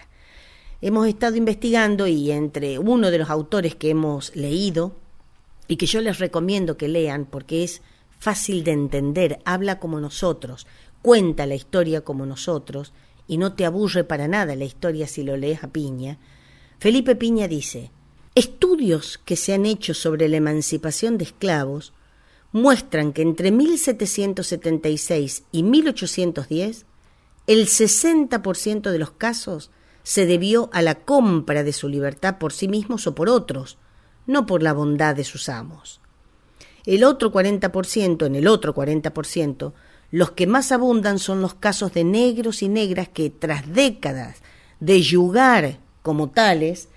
Hemos 0.80 1.06
estado 1.08 1.36
investigando 1.36 2.06
y 2.06 2.30
entre 2.30 2.78
uno 2.78 3.10
de 3.10 3.18
los 3.18 3.30
autores 3.30 3.74
que 3.74 3.90
hemos 3.90 4.34
leído 4.36 4.96
y 5.66 5.76
que 5.76 5.86
yo 5.86 6.00
les 6.00 6.18
recomiendo 6.18 6.76
que 6.76 6.88
lean 6.88 7.24
porque 7.24 7.64
es 7.64 7.82
fácil 8.18 8.64
de 8.64 8.72
entender, 8.72 9.40
habla 9.44 9.78
como 9.78 10.00
nosotros, 10.00 10.66
cuenta 11.02 11.46
la 11.46 11.54
historia 11.54 12.02
como 12.02 12.26
nosotros 12.26 12.92
y 13.26 13.38
no 13.38 13.54
te 13.54 13.64
aburre 13.64 14.04
para 14.04 14.28
nada 14.28 14.56
la 14.56 14.64
historia 14.64 15.06
si 15.06 15.22
lo 15.22 15.36
lees 15.36 15.64
a 15.64 15.68
Piña, 15.68 16.18
Felipe 16.78 17.16
Piña 17.16 17.48
dice, 17.48 17.90
estudios 18.34 19.18
que 19.18 19.36
se 19.36 19.54
han 19.54 19.64
hecho 19.64 19.94
sobre 19.94 20.28
la 20.28 20.36
emancipación 20.36 21.16
de 21.16 21.24
esclavos 21.24 21.94
muestran 22.52 23.12
que 23.12 23.22
entre 23.22 23.50
1776 23.50 25.44
y 25.50 25.62
1810 25.62 26.86
el 27.46 27.66
60% 27.66 28.90
de 28.90 28.98
los 28.98 29.12
casos 29.12 29.70
se 30.04 30.26
debió 30.26 30.70
a 30.72 30.82
la 30.82 30.94
compra 30.94 31.64
de 31.64 31.72
su 31.72 31.88
libertad 31.88 32.38
por 32.38 32.52
sí 32.52 32.68
mismos 32.68 33.08
o 33.08 33.14
por 33.16 33.28
otros, 33.28 33.78
no 34.26 34.46
por 34.46 34.62
la 34.62 34.72
bondad 34.72 35.16
de 35.16 35.24
sus 35.24 35.48
amos. 35.48 36.00
El 36.86 37.02
otro 37.02 37.32
40%, 37.32 38.26
en 38.26 38.36
el 38.36 38.46
otro 38.46 38.74
40%, 38.74 39.72
los 40.10 40.30
que 40.32 40.46
más 40.46 40.70
abundan 40.70 41.18
son 41.18 41.40
los 41.40 41.54
casos 41.54 41.92
de 41.92 42.04
negros 42.04 42.62
y 42.62 42.68
negras 42.68 43.08
que 43.08 43.30
tras 43.30 43.72
décadas 43.72 44.42
de 44.78 45.00
yugar 45.00 45.80
como 46.02 46.30
tales, 46.30 46.88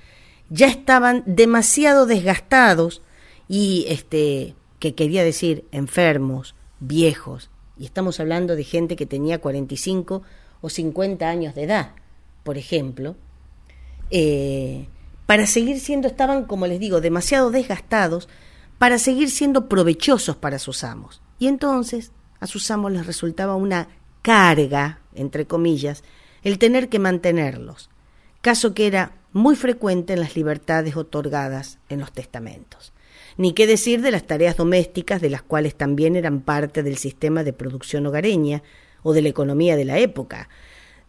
ya 0.50 0.68
estaban 0.68 1.24
demasiado 1.26 2.06
desgastados 2.06 3.02
y 3.48 3.86
este 3.88 4.56
que 4.80 4.94
quería 4.94 5.24
decir 5.24 5.66
enfermos, 5.72 6.54
viejos, 6.80 7.50
y 7.80 7.86
estamos 7.86 8.20
hablando 8.20 8.56
de 8.56 8.64
gente 8.64 8.96
que 8.96 9.06
tenía 9.06 9.40
45 9.40 10.22
o 10.62 10.70
50 10.70 11.28
años 11.28 11.56
de 11.56 11.64
edad, 11.64 11.92
por 12.48 12.58
ejemplo, 12.58 13.18
eh, 14.10 14.88
para 15.26 15.46
seguir 15.48 15.82
siendo, 15.82 16.08
estaban, 16.08 16.46
como 16.46 16.66
les 16.66 16.80
digo, 16.80 17.02
demasiado 17.02 17.52
desgastados 17.52 18.30
para 18.78 19.00
seguir 19.00 19.30
siendo 19.30 19.68
provechosos 19.68 20.38
para 20.38 20.58
sus 20.58 20.86
amos. 20.86 21.22
Y 21.40 21.48
entonces 21.48 22.14
a 22.40 22.48
sus 22.48 22.72
amos 22.72 22.94
les 22.94 23.06
resultaba 23.06 23.58
una 23.58 23.90
carga, 24.22 25.02
entre 25.14 25.46
comillas, 25.46 26.06
el 26.42 26.58
tener 26.58 26.88
que 26.88 27.00
mantenerlos, 27.00 27.90
caso 28.40 28.74
que 28.74 28.88
era 28.88 29.18
muy 29.34 29.58
frecuente 29.58 30.14
en 30.14 30.22
las 30.22 30.38
libertades 30.38 30.96
otorgadas 30.96 31.80
en 31.90 32.00
los 32.00 32.14
testamentos. 32.14 32.94
Ni 33.36 33.52
qué 33.52 33.68
decir 33.68 34.02
de 34.02 34.12
las 34.12 34.26
tareas 34.26 34.56
domésticas, 34.56 35.20
de 35.20 35.32
las 35.32 35.42
cuales 35.42 35.76
también 35.76 36.16
eran 36.16 36.40
parte 36.40 36.82
del 36.82 36.96
sistema 36.96 37.44
de 37.44 37.52
producción 37.52 38.06
hogareña 38.06 38.64
o 39.04 39.12
de 39.12 39.22
la 39.22 39.28
economía 39.28 39.76
de 39.76 39.84
la 39.84 39.98
época. 39.98 40.48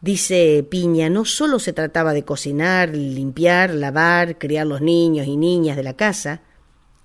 Dice 0.00 0.64
Piña, 0.68 1.10
no 1.10 1.24
solo 1.24 1.58
se 1.58 1.72
trataba 1.72 2.12
de 2.12 2.24
cocinar, 2.24 2.90
limpiar, 2.90 3.70
lavar, 3.74 4.38
criar 4.38 4.66
los 4.66 4.80
niños 4.80 5.26
y 5.26 5.36
niñas 5.36 5.76
de 5.76 5.82
la 5.82 5.94
casa, 5.94 6.42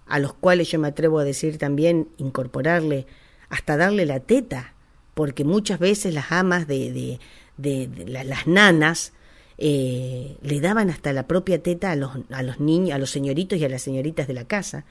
a 0.05 0.19
los 0.19 0.33
cuales 0.33 0.69
yo 0.69 0.79
me 0.79 0.89
atrevo 0.89 1.19
a 1.19 1.23
decir 1.23 1.57
también 1.57 2.09
incorporarle 2.17 3.07
hasta 3.49 3.77
darle 3.77 4.05
la 4.05 4.19
teta, 4.19 4.73
porque 5.13 5.43
muchas 5.43 5.79
veces 5.79 6.13
las 6.13 6.31
amas 6.31 6.67
de, 6.67 7.19
de, 7.57 7.89
las 8.07 8.47
nanas 8.47 9.13
eh, 9.57 10.37
le 10.41 10.59
daban 10.59 10.89
hasta 10.89 11.13
la 11.13 11.27
propia 11.27 11.61
teta 11.61 11.91
a 11.91 11.95
los, 11.95 12.11
a 12.31 12.43
los 12.43 12.59
niños, 12.59 12.95
a 12.95 12.99
los 12.99 13.09
señoritos 13.09 13.57
y 13.59 13.65
a 13.65 13.69
las 13.69 13.81
señoritas 13.81 14.27
de 14.27 14.33
la 14.33 14.45
casa 14.45 14.85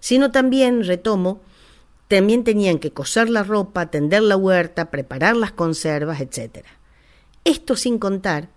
sino 0.00 0.30
también, 0.32 0.84
retomo, 0.84 1.42
también 2.08 2.42
tenían 2.42 2.78
que 2.78 2.90
coser 2.90 3.28
la 3.30 3.44
ropa, 3.44 3.90
tender 3.90 4.22
la 4.22 4.36
huerta, 4.36 4.90
preparar 4.90 5.36
las 5.36 5.52
conservas, 5.52 6.20
etc. 6.20 6.64
Esto 7.44 7.76
sin 7.76 7.98
contar 7.98 8.50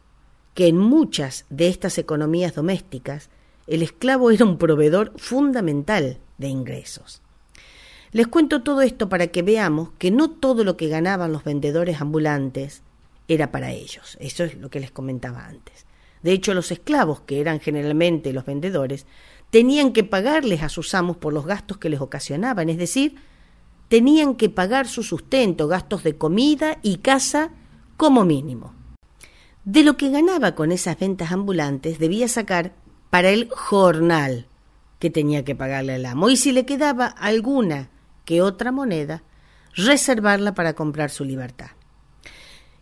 que 0.54 0.68
en 0.68 0.78
muchas 0.78 1.46
de 1.50 1.68
estas 1.68 1.98
economías 1.98 2.56
domésticas 2.56 3.30
el 3.68 3.82
esclavo 3.82 4.30
era 4.32 4.46
un 4.46 4.58
proveedor 4.58 5.14
fundamental 5.18 6.20
de 6.38 6.48
ingresos. 6.48 7.22
Les 8.12 8.28
cuento 8.28 8.62
todo 8.62 8.82
esto 8.82 9.10
para 9.10 9.28
que 9.28 9.42
veamos 9.42 9.90
que 9.98 10.12
no 10.12 10.30
todo 10.30 10.64
lo 10.64 10.78
que 10.78 10.88
ganaban 10.88 11.32
los 11.32 11.44
vendedores 11.44 12.02
ambulantes 12.02 12.84
era 13.28 13.52
para 13.52 13.72
ellos. 13.72 14.18
Eso 14.20 14.44
es 14.44 14.56
lo 14.58 14.70
que 14.70 14.80
les 14.80 14.92
comentaba 14.92 15.48
antes. 15.48 15.86
De 16.22 16.32
hecho, 16.32 16.54
los 16.54 16.72
esclavos, 16.72 17.22
que 17.22 17.42
eran 17.42 17.60
generalmente 17.60 18.32
los 18.34 18.46
vendedores, 18.46 19.08
tenían 19.50 19.94
que 19.94 20.04
pagarles 20.04 20.62
a 20.62 20.70
sus 20.70 20.94
amos 20.94 21.18
por 21.18 21.34
los 21.34 21.46
gastos 21.46 21.78
que 21.78 21.90
les 21.90 22.02
ocasionaban, 22.02 22.70
es 22.70 22.78
decir, 22.78 23.16
tenían 23.88 24.36
que 24.36 24.50
pagar 24.50 24.88
su 24.88 25.04
sustento, 25.04 25.68
gastos 25.68 26.04
de 26.04 26.18
comida 26.18 26.80
y 26.82 26.98
casa 26.98 27.52
como 28.04 28.26
mínimo. 28.26 28.74
De 29.64 29.82
lo 29.82 29.96
que 29.96 30.10
ganaba 30.10 30.56
con 30.56 30.74
esas 30.74 31.00
ventas 31.00 31.32
ambulantes 31.32 32.00
debía 32.00 32.28
sacar 32.28 32.76
para 33.10 33.30
el 33.30 33.48
jornal 33.50 34.50
que 35.00 35.10
tenía 35.10 35.46
que 35.46 35.56
pagarle 35.56 35.94
al 35.94 36.06
amo 36.06 36.30
y 36.30 36.36
si 36.36 36.52
le 36.52 36.66
quedaba 36.66 37.06
alguna 37.06 37.92
que 38.26 38.42
otra 38.42 38.74
moneda, 38.74 39.24
reservarla 39.74 40.54
para 40.54 40.74
comprar 40.74 41.12
su 41.12 41.24
libertad. 41.24 41.72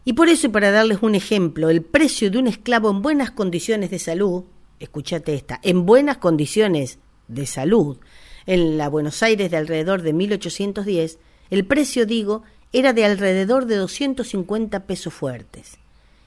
Y 0.06 0.14
por 0.14 0.28
eso, 0.28 0.48
y 0.48 0.50
para 0.50 0.72
darles 0.72 1.04
un 1.04 1.14
ejemplo, 1.14 1.70
el 1.70 1.84
precio 1.84 2.32
de 2.32 2.40
un 2.40 2.48
esclavo 2.48 2.90
en 2.90 3.04
buenas 3.04 3.30
condiciones 3.30 3.92
de 3.92 4.00
salud 4.00 4.46
escúchate 4.80 5.36
esta, 5.36 5.60
en 5.62 5.86
buenas 5.86 6.18
condiciones 6.18 6.98
de 7.28 7.46
salud, 7.46 8.00
en 8.48 8.80
la 8.80 8.90
Buenos 8.90 9.22
Aires 9.22 9.52
de 9.52 9.58
alrededor 9.58 10.02
de 10.02 10.14
1810, 10.14 11.20
el 11.52 11.68
precio, 11.68 12.08
digo, 12.08 12.42
era 12.74 12.94
de 12.94 13.06
alrededor 13.06 13.66
de 13.66 13.76
250 13.76 14.86
pesos 14.86 15.14
fuertes. 15.14 15.78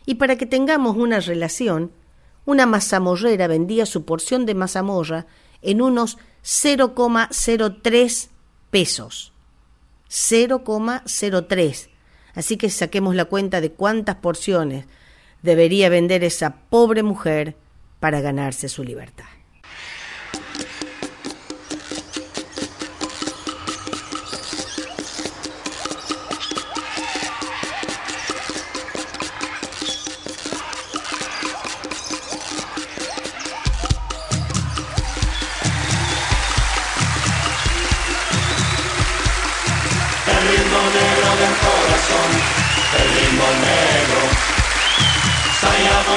Y 0.06 0.16
para 0.16 0.36
que 0.36 0.46
tengamos 0.46 0.96
una 0.96 1.20
relación, 1.20 1.90
una 2.44 2.66
mazamorrera 2.66 3.46
vendía 3.46 3.86
su 3.86 4.04
porción 4.04 4.44
de 4.46 4.54
mazamorra 4.54 5.26
en 5.62 5.80
unos 5.80 6.18
0,03 6.42 8.28
pesos. 8.70 9.32
0,03. 10.10 11.88
Así 12.34 12.56
que 12.56 12.68
saquemos 12.68 13.14
la 13.14 13.24
cuenta 13.24 13.60
de 13.60 13.72
cuántas 13.72 14.16
porciones 14.16 14.86
debería 15.42 15.88
vender 15.88 16.24
esa 16.24 16.56
pobre 16.68 17.02
mujer 17.02 17.56
para 18.00 18.20
ganarse 18.20 18.68
su 18.68 18.84
libertad. 18.84 19.33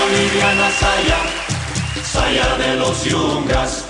Boliviana, 0.07 0.69
saya, 0.71 1.19
saya 2.03 2.57
de 2.57 2.75
los 2.77 3.03
yungas. 3.03 3.83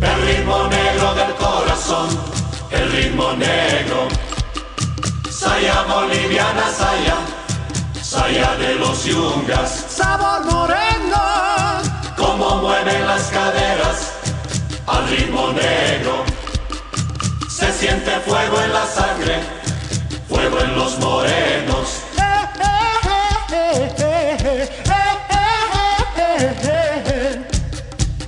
El 0.00 0.20
ritmo 0.26 0.68
negro 0.68 1.14
del 1.14 1.34
corazón, 1.36 2.08
el 2.70 2.92
ritmo 2.92 3.32
negro. 3.32 4.08
Saya 5.30 5.82
boliviana, 5.84 6.70
saya, 6.70 7.16
saya 8.02 8.54
de 8.56 8.74
los 8.74 9.04
yungas. 9.04 9.86
Sabor 9.88 10.44
moreno, 10.44 11.47
Cómo 12.38 12.62
mueven 12.62 13.04
las 13.04 13.22
caderas 13.30 14.12
al 14.86 15.08
ritmo 15.08 15.50
negro. 15.50 16.24
Se 17.50 17.72
siente 17.72 18.12
fuego 18.20 18.60
en 18.60 18.72
la 18.72 18.86
sangre, 18.86 19.40
fuego 20.28 20.60
en 20.60 20.76
los 20.76 20.96
morenos. 21.00 22.04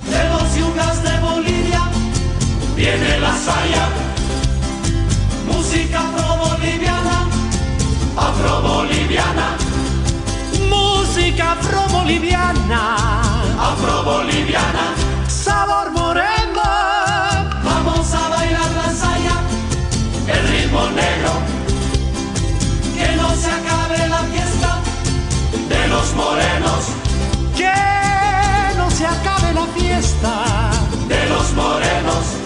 De 0.09 0.29
los 0.29 0.55
yungas 0.57 1.03
de 1.03 1.17
Bolivia 1.19 1.81
viene 2.75 3.17
la 3.17 3.33
saya. 3.37 3.87
Música 5.47 6.01
afro-boliviana, 6.01 7.29
afro-boliviana, 8.17 9.55
música 10.69 11.53
afro-boliviana, 11.53 13.30
afro-boliviana. 13.69 14.85
sabor 15.27 15.91
moreno, 15.91 16.61
Vamos 17.63 18.13
a 18.13 18.29
bailar 18.29 18.71
la 18.81 18.89
saya, 19.01 19.35
el 20.27 20.47
ritmo 20.49 20.81
negro. 21.01 21.31
Que 22.97 23.15
no 23.15 23.29
se 23.35 23.49
acabe 23.59 24.07
la 24.09 24.21
fiesta 24.33 24.79
de 25.69 25.87
los 25.87 26.13
morenos, 26.15 26.81
que 27.55 27.73
no 28.77 28.89
se 28.91 29.05
acabe 29.05 29.53
la 29.53 29.65
fiesta. 29.77 30.31
de 31.07 31.25
los 31.29 31.53
morenos. 31.53 32.40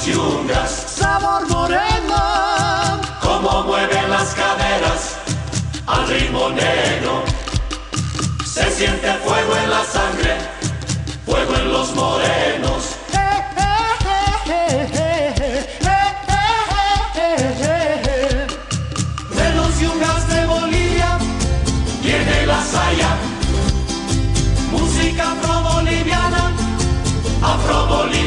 Los 0.00 0.06
yungas. 0.06 0.70
Sabor 0.96 1.48
moreno, 1.48 3.00
Cómo 3.20 3.64
mueven 3.64 4.10
las 4.10 4.34
caderas 4.34 5.16
al 5.86 6.08
ritmo 6.08 6.50
negro. 6.50 7.24
Se 8.44 8.70
siente 8.70 9.12
fuego 9.24 9.56
en 9.56 9.70
la 9.70 9.84
sangre, 9.84 10.36
fuego 11.26 11.54
en 11.56 11.72
los 11.72 11.94
morenos. 11.94 12.96
De 19.36 19.54
los 19.54 19.80
yungas 19.80 20.28
de 20.28 20.46
Bolivia 20.46 21.18
viene 22.02 22.46
la 22.46 22.62
saya. 22.62 23.16
Música 24.72 25.32
afro-boliviana, 25.32 26.52
afro-boliviana, 27.42 28.19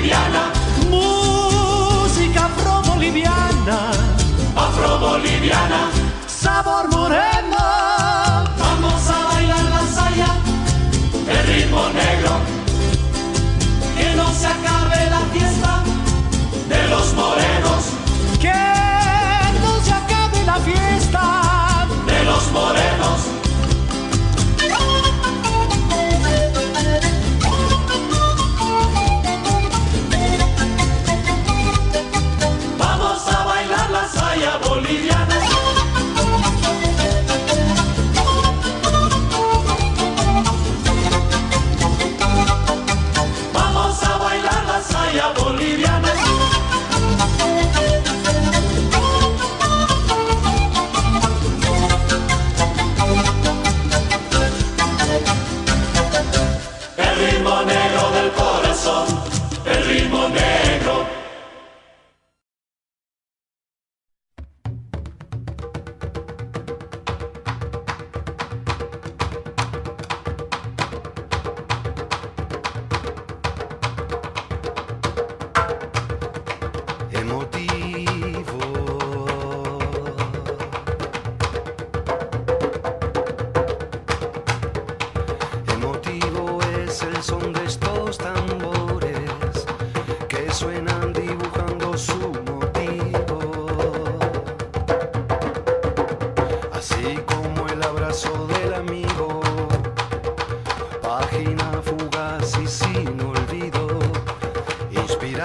sabor 6.53 6.87
moreno, 6.89 7.32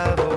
love. 0.06 0.27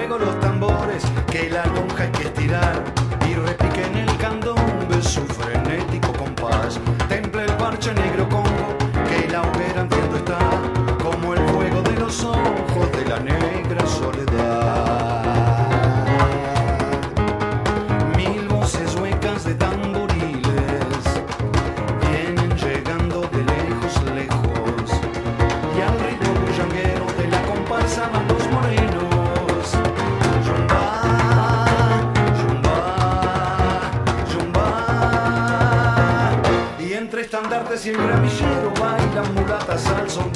Fuego 0.00 0.18
los 0.18 0.39
y 37.84 37.88
el 37.88 37.96
gramillero 37.96 38.72
bailan 38.78 39.34
mulatas 39.34 39.86
al 39.86 40.10
son 40.10 40.30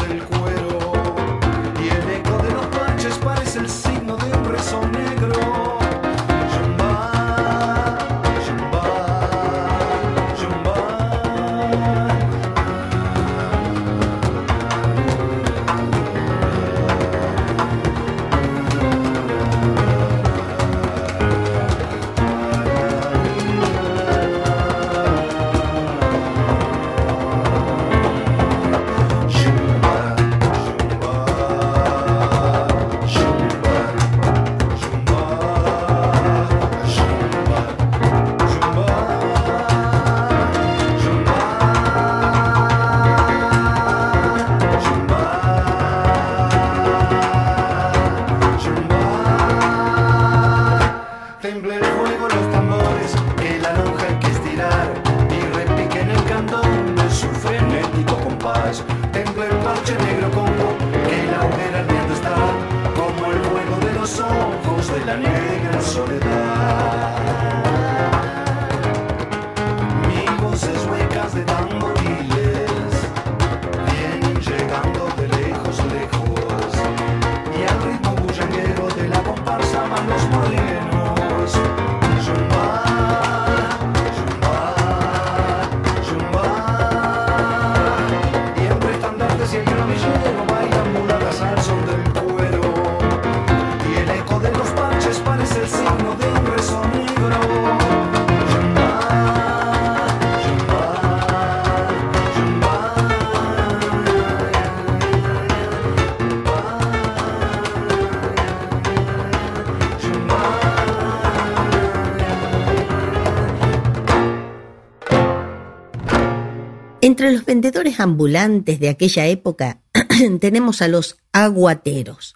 vendedores 117.54 118.00
ambulantes 118.00 118.80
de 118.80 118.88
aquella 118.88 119.26
época 119.26 119.78
tenemos 120.40 120.82
a 120.82 120.88
los 120.88 121.18
aguateros. 121.32 122.34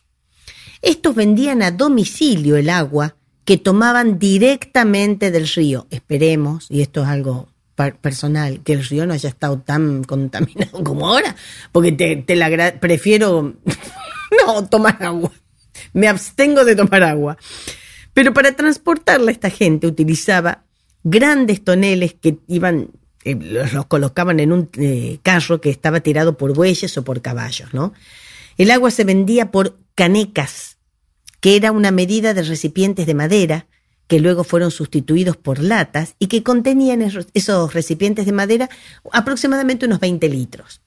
Estos 0.81 1.17
vendían 1.17 1.61
a 1.61 1.73
domicilio 1.73 2.57
el 2.57 2.71
agua 2.71 3.17
que 3.45 3.59
tomaban 3.59 4.21
directamente 4.21 5.33
del 5.33 5.49
río. 5.49 5.89
Esperemos, 5.91 6.67
y 6.71 6.83
esto 6.83 7.03
es 7.03 7.09
algo 7.09 7.49
personal, 8.01 8.63
que 8.63 8.75
el 8.75 8.85
río 8.85 9.07
no 9.07 9.13
haya 9.13 9.29
estado 9.29 9.59
tan 9.59 10.05
contaminado 10.05 10.85
como 10.85 11.09
ahora, 11.09 11.35
porque 11.73 11.91
te, 12.25 12.37
la 12.37 12.79
prefiero 12.79 13.55
no 14.47 14.69
tomar 14.69 15.03
agua. 15.03 15.33
Me 15.95 16.07
abstengo 16.07 16.65
de 16.65 16.77
tomar 16.77 17.03
agua. 17.03 17.39
Pero 18.15 18.33
para 18.33 18.53
transportarla 18.53 19.33
esta 19.33 19.51
gente 19.51 19.89
utilizaba 19.89 20.65
grandes 21.03 21.65
toneles 21.65 22.15
que 22.15 22.39
iban, 22.47 22.91
eh, 23.31 23.39
los, 23.73 23.87
colocaban 23.87 24.41
en 24.41 24.53
un 24.53 24.71
eh, 24.79 25.19
carro 25.23 25.61
que 25.61 25.71
estaba 25.71 26.01
tirado 26.01 26.37
por 26.37 26.55
bueyes 26.55 26.97
o 26.99 27.05
por 27.05 27.21
caballos, 27.23 27.73
¿no? 27.75 27.93
El 28.57 28.71
agua 28.71 28.91
se 28.91 29.05
vendía 29.05 29.51
por 29.51 29.79
canecas, 29.95 30.79
que 31.41 31.57
era 31.57 31.71
una 31.73 31.91
medida 31.91 32.35
de 32.35 32.43
recipientes 32.43 33.07
de 33.07 33.15
madera 33.15 33.67
que 34.09 34.21
luego 34.21 34.43
fueron 34.43 34.71
sustituidos 34.71 35.37
por 35.37 35.59
latas 35.63 36.15
y 36.19 36.29
que 36.29 36.43
contenían 36.43 37.03
esos- 37.03 37.29
esos 37.35 37.75
recipientes 37.75 38.25
de 38.27 38.33
madera 38.33 38.71
aproximadamente 39.13 39.87
unos 39.87 40.01
20 40.01 40.29
litros. 40.29 40.81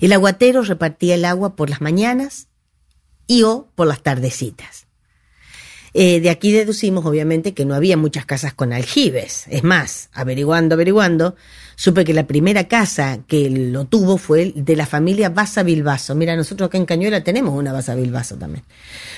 El 0.00 0.12
aguatero 0.12 0.62
repartía 0.62 1.14
el 1.14 1.24
agua 1.24 1.54
por 1.54 1.70
las 1.70 1.80
mañanas 1.80 2.48
y 3.26 3.42
o 3.44 3.68
por 3.74 3.86
las 3.86 4.02
tardecitas. 4.02 4.85
Eh, 5.98 6.20
de 6.20 6.28
aquí 6.28 6.52
deducimos, 6.52 7.06
obviamente, 7.06 7.54
que 7.54 7.64
no 7.64 7.74
había 7.74 7.96
muchas 7.96 8.26
casas 8.26 8.52
con 8.52 8.74
aljibes. 8.74 9.46
Es 9.48 9.64
más, 9.64 10.10
averiguando, 10.12 10.74
averiguando, 10.74 11.36
supe 11.74 12.04
que 12.04 12.12
la 12.12 12.26
primera 12.26 12.64
casa 12.68 13.20
que 13.26 13.48
lo 13.48 13.86
tuvo 13.86 14.18
fue 14.18 14.52
de 14.54 14.76
la 14.76 14.84
familia 14.84 15.30
Baza 15.30 15.62
Bilbaso. 15.62 16.14
Mira, 16.14 16.36
nosotros 16.36 16.66
acá 16.66 16.76
en 16.76 16.84
Cañuela 16.84 17.24
tenemos 17.24 17.54
una 17.54 17.72
Baza 17.72 17.94
Bilbaso 17.94 18.36
también. 18.36 18.62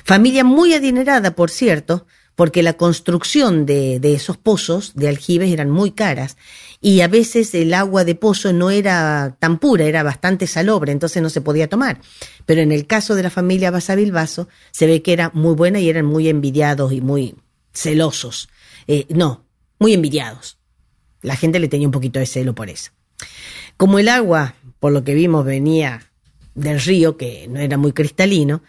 Familia 0.05 0.45
muy 0.45 0.73
adinerada, 0.73 1.35
por 1.35 1.51
cierto, 1.51 2.07
porque 2.37 2.63
la 2.63 2.75
construcción 2.75 3.67
de, 3.67 3.99
de 3.99 4.15
esos 4.15 4.37
pozos 4.37 4.93
de 4.95 5.09
aljibes 5.09 5.51
eran 5.51 5.71
muy 5.71 5.91
caras 5.91 6.37
y 6.81 7.01
a 7.01 7.09
veces 7.09 7.55
el 7.55 7.75
agua 7.75 8.05
de 8.05 8.15
pozo 8.15 8.53
no 8.53 8.71
era 8.71 9.37
tan 9.39 9.59
pura, 9.59 9.85
era 9.85 10.03
bastante 10.03 10.47
salobre, 10.47 10.93
entonces 10.93 11.23
no 11.23 11.31
se 11.31 11.41
podía 11.41 11.69
tomar. 11.69 12.01
Pero 12.47 12.61
en 12.61 12.71
el 12.71 12.87
caso 12.87 13.15
de 13.15 13.25
la 13.25 13.31
familia 13.31 13.71
Basavilbaso 13.71 14.49
se 14.71 14.87
ve 14.87 15.03
que 15.03 15.13
era 15.13 15.31
muy 15.35 15.55
buena 15.55 15.81
y 15.81 15.89
eran 15.89 16.07
muy 16.07 16.29
envidiados 16.29 16.93
y 16.93 17.01
muy 17.01 17.35
celosos. 17.73 18.49
Eh, 18.87 19.07
no, 19.11 19.45
muy 19.79 19.93
envidiados. 19.93 20.59
La 21.21 21.37
gente 21.37 21.59
le 21.59 21.69
tenía 21.69 21.89
un 21.89 21.93
poquito 21.93 22.21
de 22.21 22.27
celo 22.27 22.55
por 22.55 22.71
eso. 22.71 22.93
Como 23.77 23.99
el 23.99 24.09
agua, 24.09 24.55
por 24.79 24.93
lo 24.93 25.03
que 25.03 25.15
vimos, 25.15 25.45
venía 25.45 26.07
del 26.55 26.81
río, 26.81 27.17
que 27.17 27.49
no 27.49 27.59
era 27.61 27.77
muy 27.77 27.93
cristalino, 27.93 28.63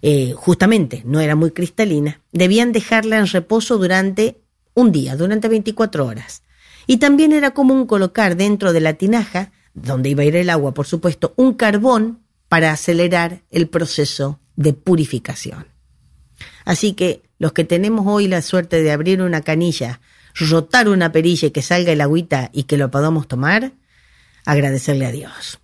eh, 0.00 0.32
justamente 0.34 1.02
no 1.04 1.20
era 1.20 1.36
muy 1.36 1.52
cristalina, 1.52 2.20
debían 2.32 2.72
dejarla 2.72 3.18
en 3.18 3.26
reposo 3.28 3.78
durante 3.78 4.40
un 4.74 4.90
día, 4.90 5.16
durante 5.16 5.48
24 5.48 6.06
horas. 6.06 6.42
Y 6.86 6.98
también 6.98 7.32
era 7.32 7.52
común 7.52 7.86
colocar 7.86 8.36
dentro 8.36 8.72
de 8.72 8.80
la 8.80 8.94
tinaja, 8.94 9.52
donde 9.74 10.10
iba 10.10 10.22
a 10.22 10.26
ir 10.26 10.36
el 10.36 10.50
agua, 10.50 10.74
por 10.74 10.86
supuesto, 10.86 11.32
un 11.36 11.54
carbón 11.54 12.20
para 12.48 12.72
acelerar 12.72 13.42
el 13.50 13.68
proceso 13.68 14.40
de 14.56 14.72
purificación. 14.72 15.66
Así 16.64 16.92
que 16.92 17.22
los 17.38 17.52
que 17.52 17.64
tenemos 17.64 18.06
hoy 18.06 18.28
la 18.28 18.42
suerte 18.42 18.82
de 18.82 18.92
abrir 18.92 19.22
una 19.22 19.40
canilla, 19.42 20.00
rotar 20.34 20.88
una 20.88 21.12
perilla 21.12 21.48
y 21.48 21.50
que 21.50 21.62
salga 21.62 21.92
el 21.92 22.00
agüita 22.00 22.50
y 22.52 22.64
que 22.64 22.76
lo 22.76 22.90
podamos 22.90 23.26
tomar, 23.28 23.72
agradecerle 24.44 25.06
a 25.06 25.12
Dios. 25.12 25.58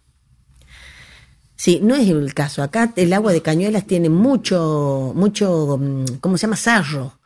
Sí, 1.56 1.80
no 1.82 1.96
es 1.96 2.08
el 2.08 2.34
caso. 2.34 2.62
Acá 2.62 2.92
el 2.96 3.12
agua 3.12 3.32
de 3.32 3.42
cañuelas 3.42 3.86
tiene 3.86 4.08
mucho, 4.08 5.12
mucho, 5.14 5.76
mm, 5.78 6.18
¿cómo 6.20 6.38
se 6.38 6.46
llama? 6.46 6.56
Sarro. 6.56 7.17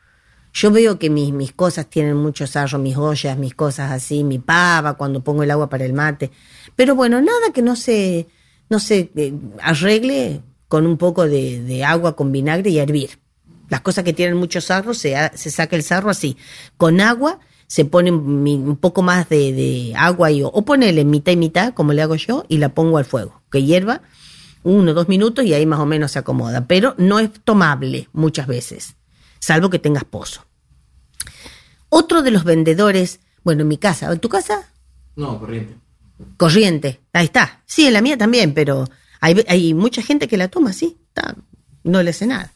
Yo 0.52 0.70
veo 0.70 0.98
que 0.98 1.08
mis, 1.08 1.32
mis 1.32 1.52
cosas 1.52 1.88
tienen 1.88 2.16
mucho 2.16 2.46
sarro, 2.46 2.78
mis 2.78 2.96
ollas, 2.96 3.38
mis 3.38 3.54
cosas 3.54 3.90
así, 3.90 4.22
mi 4.22 4.38
pava 4.38 4.94
cuando 4.94 5.22
pongo 5.22 5.42
el 5.42 5.50
agua 5.50 5.68
para 5.68 5.84
el 5.84 5.92
mate. 5.92 6.30
Pero 6.76 6.94
bueno, 6.94 7.20
nada 7.20 7.52
que 7.54 7.62
no 7.62 7.74
se, 7.74 8.26
no 8.68 8.78
se 8.78 9.10
eh, 9.16 9.34
arregle 9.62 10.42
con 10.68 10.86
un 10.86 10.96
poco 10.98 11.26
de, 11.26 11.84
agua 11.84 12.16
con 12.16 12.32
vinagre 12.32 12.70
y 12.70 12.78
hervir. 12.78 13.18
Las 13.68 13.80
cosas 13.80 14.04
que 14.04 14.12
tienen 14.12 14.36
mucho 14.36 14.60
sarro, 14.60 14.92
se, 14.92 15.14
se 15.34 15.50
saca 15.50 15.76
el 15.76 15.82
sarro 15.82 16.10
así. 16.10 16.36
Con 16.76 17.00
agua 17.00 17.40
se 17.66 17.86
pone 17.86 18.10
un 18.10 18.76
poco 18.76 19.00
más 19.00 19.30
de, 19.30 19.52
de 19.52 19.94
agua 19.96 20.30
y, 20.30 20.42
o 20.42 20.62
ponele 20.62 21.06
mitad 21.06 21.32
y 21.32 21.36
mitad, 21.36 21.72
como 21.72 21.94
le 21.94 22.02
hago 22.02 22.16
yo, 22.16 22.44
y 22.48 22.58
la 22.58 22.74
pongo 22.74 22.98
al 22.98 23.06
fuego. 23.06 23.40
Que 23.50 23.62
hierva 23.62 24.02
uno 24.62 24.90
o 24.90 24.94
dos 24.94 25.08
minutos 25.08 25.44
y 25.44 25.54
ahí 25.54 25.66
más 25.66 25.80
o 25.80 25.86
menos 25.86 26.12
se 26.12 26.18
acomoda. 26.18 26.66
Pero 26.66 26.94
no 26.98 27.18
es 27.18 27.30
tomable 27.44 28.08
muchas 28.12 28.46
veces, 28.46 28.96
salvo 29.42 29.70
que 29.70 29.80
tengas 29.80 30.04
pozo. 30.04 30.46
Otro 31.88 32.22
de 32.22 32.30
los 32.30 32.44
vendedores, 32.44 33.18
bueno, 33.42 33.62
en 33.62 33.68
mi 33.68 33.76
casa, 33.76 34.10
¿en 34.12 34.20
tu 34.20 34.28
casa? 34.28 34.70
No, 35.16 35.38
corriente. 35.40 35.74
Corriente, 36.36 37.00
ahí 37.12 37.24
está. 37.24 37.62
Sí, 37.66 37.86
en 37.86 37.92
la 37.92 38.02
mía 38.02 38.16
también, 38.16 38.54
pero 38.54 38.88
hay, 39.20 39.44
hay 39.48 39.74
mucha 39.74 40.00
gente 40.00 40.28
que 40.28 40.36
la 40.36 40.46
toma, 40.46 40.72
sí, 40.72 40.96
está, 41.08 41.34
no 41.82 42.02
le 42.04 42.10
hace 42.10 42.26
nada. 42.26 42.52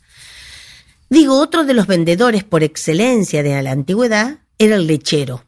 Digo, 1.11 1.41
otro 1.41 1.65
de 1.65 1.75
los 1.75 1.89
vendedores 1.89 2.45
por 2.45 2.63
excelencia 2.63 3.43
de 3.43 3.61
la 3.63 3.73
antigüedad 3.73 4.39
era 4.57 4.77
el 4.77 4.87
lechero. 4.87 5.45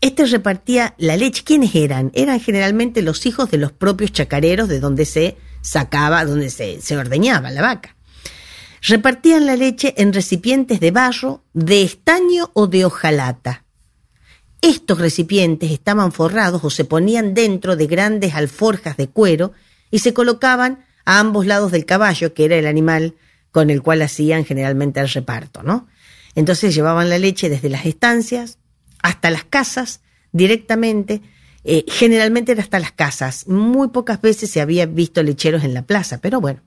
Este 0.00 0.24
repartía 0.24 0.94
la 0.98 1.16
leche. 1.16 1.42
¿Quiénes 1.44 1.74
eran? 1.74 2.10
Eran 2.14 2.40
generalmente 2.40 3.02
los 3.02 3.26
hijos 3.26 3.50
de 3.50 3.58
los 3.58 3.72
propios 3.72 4.12
chacareros 4.12 4.68
de 4.68 4.80
donde 4.80 5.04
se 5.04 5.36
sacaba, 5.62 6.24
donde 6.24 6.48
se, 6.48 6.80
se 6.80 6.96
ordeñaba 6.96 7.50
la 7.50 7.60
vaca. 7.60 7.96
Repartían 8.82 9.46
la 9.46 9.56
leche 9.56 9.94
en 9.98 10.12
recipientes 10.12 10.80
de 10.80 10.90
barro, 10.90 11.44
de 11.52 11.82
estaño 11.82 12.50
o 12.54 12.66
de 12.66 12.84
hojalata. 12.86 13.64
Estos 14.62 14.98
recipientes 14.98 15.70
estaban 15.70 16.12
forrados 16.12 16.64
o 16.64 16.70
se 16.70 16.84
ponían 16.84 17.34
dentro 17.34 17.76
de 17.76 17.86
grandes 17.86 18.34
alforjas 18.34 18.96
de 18.96 19.08
cuero 19.08 19.52
y 19.90 20.00
se 20.00 20.14
colocaban 20.14 20.84
a 21.04 21.18
ambos 21.18 21.46
lados 21.46 21.72
del 21.72 21.84
caballo, 21.84 22.34
que 22.34 22.44
era 22.44 22.56
el 22.56 22.66
animal 22.66 23.14
con 23.52 23.70
el 23.70 23.82
cual 23.82 24.02
hacían 24.02 24.44
generalmente 24.44 25.00
el 25.00 25.08
reparto, 25.08 25.62
¿no? 25.62 25.88
Entonces 26.34 26.74
llevaban 26.74 27.08
la 27.08 27.18
leche 27.18 27.48
desde 27.48 27.68
las 27.68 27.86
estancias 27.86 28.58
hasta 29.02 29.30
las 29.30 29.44
casas 29.44 30.00
directamente. 30.32 31.22
eh, 31.64 31.84
generalmente 31.88 32.52
era 32.52 32.62
hasta 32.62 32.78
las 32.78 32.92
casas. 32.92 33.46
Muy 33.46 33.88
pocas 33.88 34.22
veces 34.22 34.50
se 34.50 34.62
había 34.62 34.86
visto 34.86 35.22
lecheros 35.22 35.64
en 35.64 35.74
la 35.74 35.82
plaza, 35.82 36.18
pero 36.18 36.40
bueno. 36.40 36.62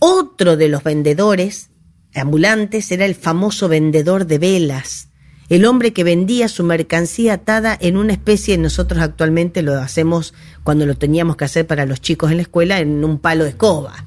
Otro 0.00 0.56
de 0.56 0.68
los 0.68 0.82
vendedores 0.82 1.68
ambulantes 2.14 2.90
era 2.90 3.04
el 3.04 3.14
famoso 3.14 3.68
vendedor 3.68 4.26
de 4.26 4.38
velas, 4.38 5.08
el 5.50 5.64
hombre 5.66 5.92
que 5.92 6.04
vendía 6.04 6.48
su 6.48 6.64
mercancía 6.64 7.34
atada 7.34 7.76
en 7.80 7.96
una 7.96 8.12
especie, 8.12 8.56
nosotros 8.56 9.02
actualmente 9.02 9.62
lo 9.62 9.78
hacemos 9.78 10.32
cuando 10.64 10.86
lo 10.86 10.96
teníamos 10.96 11.36
que 11.36 11.44
hacer 11.44 11.66
para 11.66 11.86
los 11.86 12.00
chicos 12.00 12.30
en 12.30 12.38
la 12.38 12.42
escuela, 12.42 12.80
en 12.80 13.04
un 13.04 13.18
palo 13.18 13.44
de 13.44 13.50
escoba, 13.50 14.06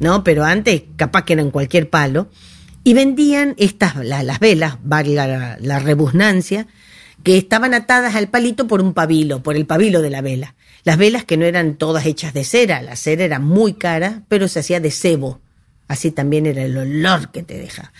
¿no? 0.00 0.24
Pero 0.24 0.44
antes 0.44 0.82
capaz 0.96 1.24
que 1.24 1.34
era 1.34 1.42
en 1.42 1.50
cualquier 1.50 1.88
palo, 1.88 2.28
y 2.84 2.94
vendían 2.94 3.54
estas, 3.58 3.96
la- 4.04 4.22
las 4.22 4.40
velas, 4.40 4.78
valga 4.82 5.26
la, 5.26 5.58
la 5.60 5.84
que 7.22 7.36
estaban 7.38 7.74
atadas 7.74 8.14
al 8.14 8.28
palito 8.28 8.66
por 8.66 8.80
un 8.80 8.92
pabilo, 8.92 9.42
por 9.42 9.56
el 9.56 9.66
pabilo 9.66 10.02
de 10.02 10.10
la 10.10 10.20
vela. 10.22 10.54
Las 10.88 10.96
velas 10.96 11.26
que 11.26 11.36
no 11.36 11.44
eran 11.44 11.74
todas 11.74 12.06
hechas 12.06 12.32
de 12.32 12.44
cera, 12.44 12.80
la 12.80 12.96
cera 12.96 13.22
era 13.22 13.38
muy 13.38 13.74
cara, 13.74 14.22
pero 14.26 14.48
se 14.48 14.60
hacía 14.60 14.80
de 14.80 14.90
cebo. 14.90 15.38
Así 15.86 16.12
también 16.12 16.46
era 16.46 16.62
el 16.62 16.78
olor 16.78 17.30
que 17.30 17.42
te 17.42 17.58
deja. 17.58 17.92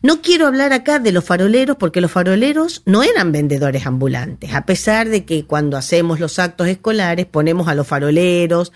No 0.00 0.22
quiero 0.22 0.46
hablar 0.46 0.72
acá 0.72 0.98
de 0.98 1.12
los 1.12 1.26
faroleros 1.26 1.76
porque 1.76 2.00
los 2.00 2.10
faroleros 2.10 2.84
no 2.86 3.02
eran 3.02 3.32
vendedores 3.32 3.84
ambulantes, 3.84 4.54
a 4.54 4.64
pesar 4.64 5.10
de 5.10 5.26
que 5.26 5.44
cuando 5.44 5.76
hacemos 5.76 6.20
los 6.20 6.38
actos 6.38 6.68
escolares 6.68 7.26
ponemos 7.26 7.68
a 7.68 7.74
los 7.74 7.86
faroleros, 7.86 8.72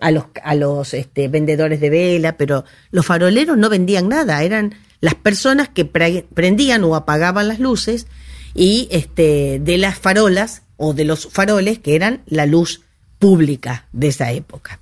a 0.00 0.10
los, 0.10 0.24
a 0.42 0.54
los 0.54 0.92
este, 0.92 1.28
vendedores 1.28 1.80
de 1.80 1.88
vela, 1.88 2.36
pero 2.36 2.66
los 2.90 3.06
faroleros 3.06 3.56
no 3.56 3.70
vendían 3.70 4.10
nada, 4.10 4.42
eran 4.42 4.74
las 5.00 5.14
personas 5.14 5.70
que 5.70 5.86
pre- 5.86 6.26
prendían 6.34 6.84
o 6.84 6.94
apagaban 6.94 7.48
las 7.48 7.58
luces 7.58 8.06
y 8.54 8.86
este, 8.90 9.60
de 9.62 9.78
las 9.78 9.96
farolas 9.98 10.64
o 10.76 10.92
de 10.92 11.06
los 11.06 11.26
faroles 11.32 11.78
que 11.78 11.94
eran 11.96 12.20
la 12.26 12.44
luz 12.44 12.82
pública 13.18 13.86
de 13.92 14.08
esa 14.08 14.30
época. 14.32 14.78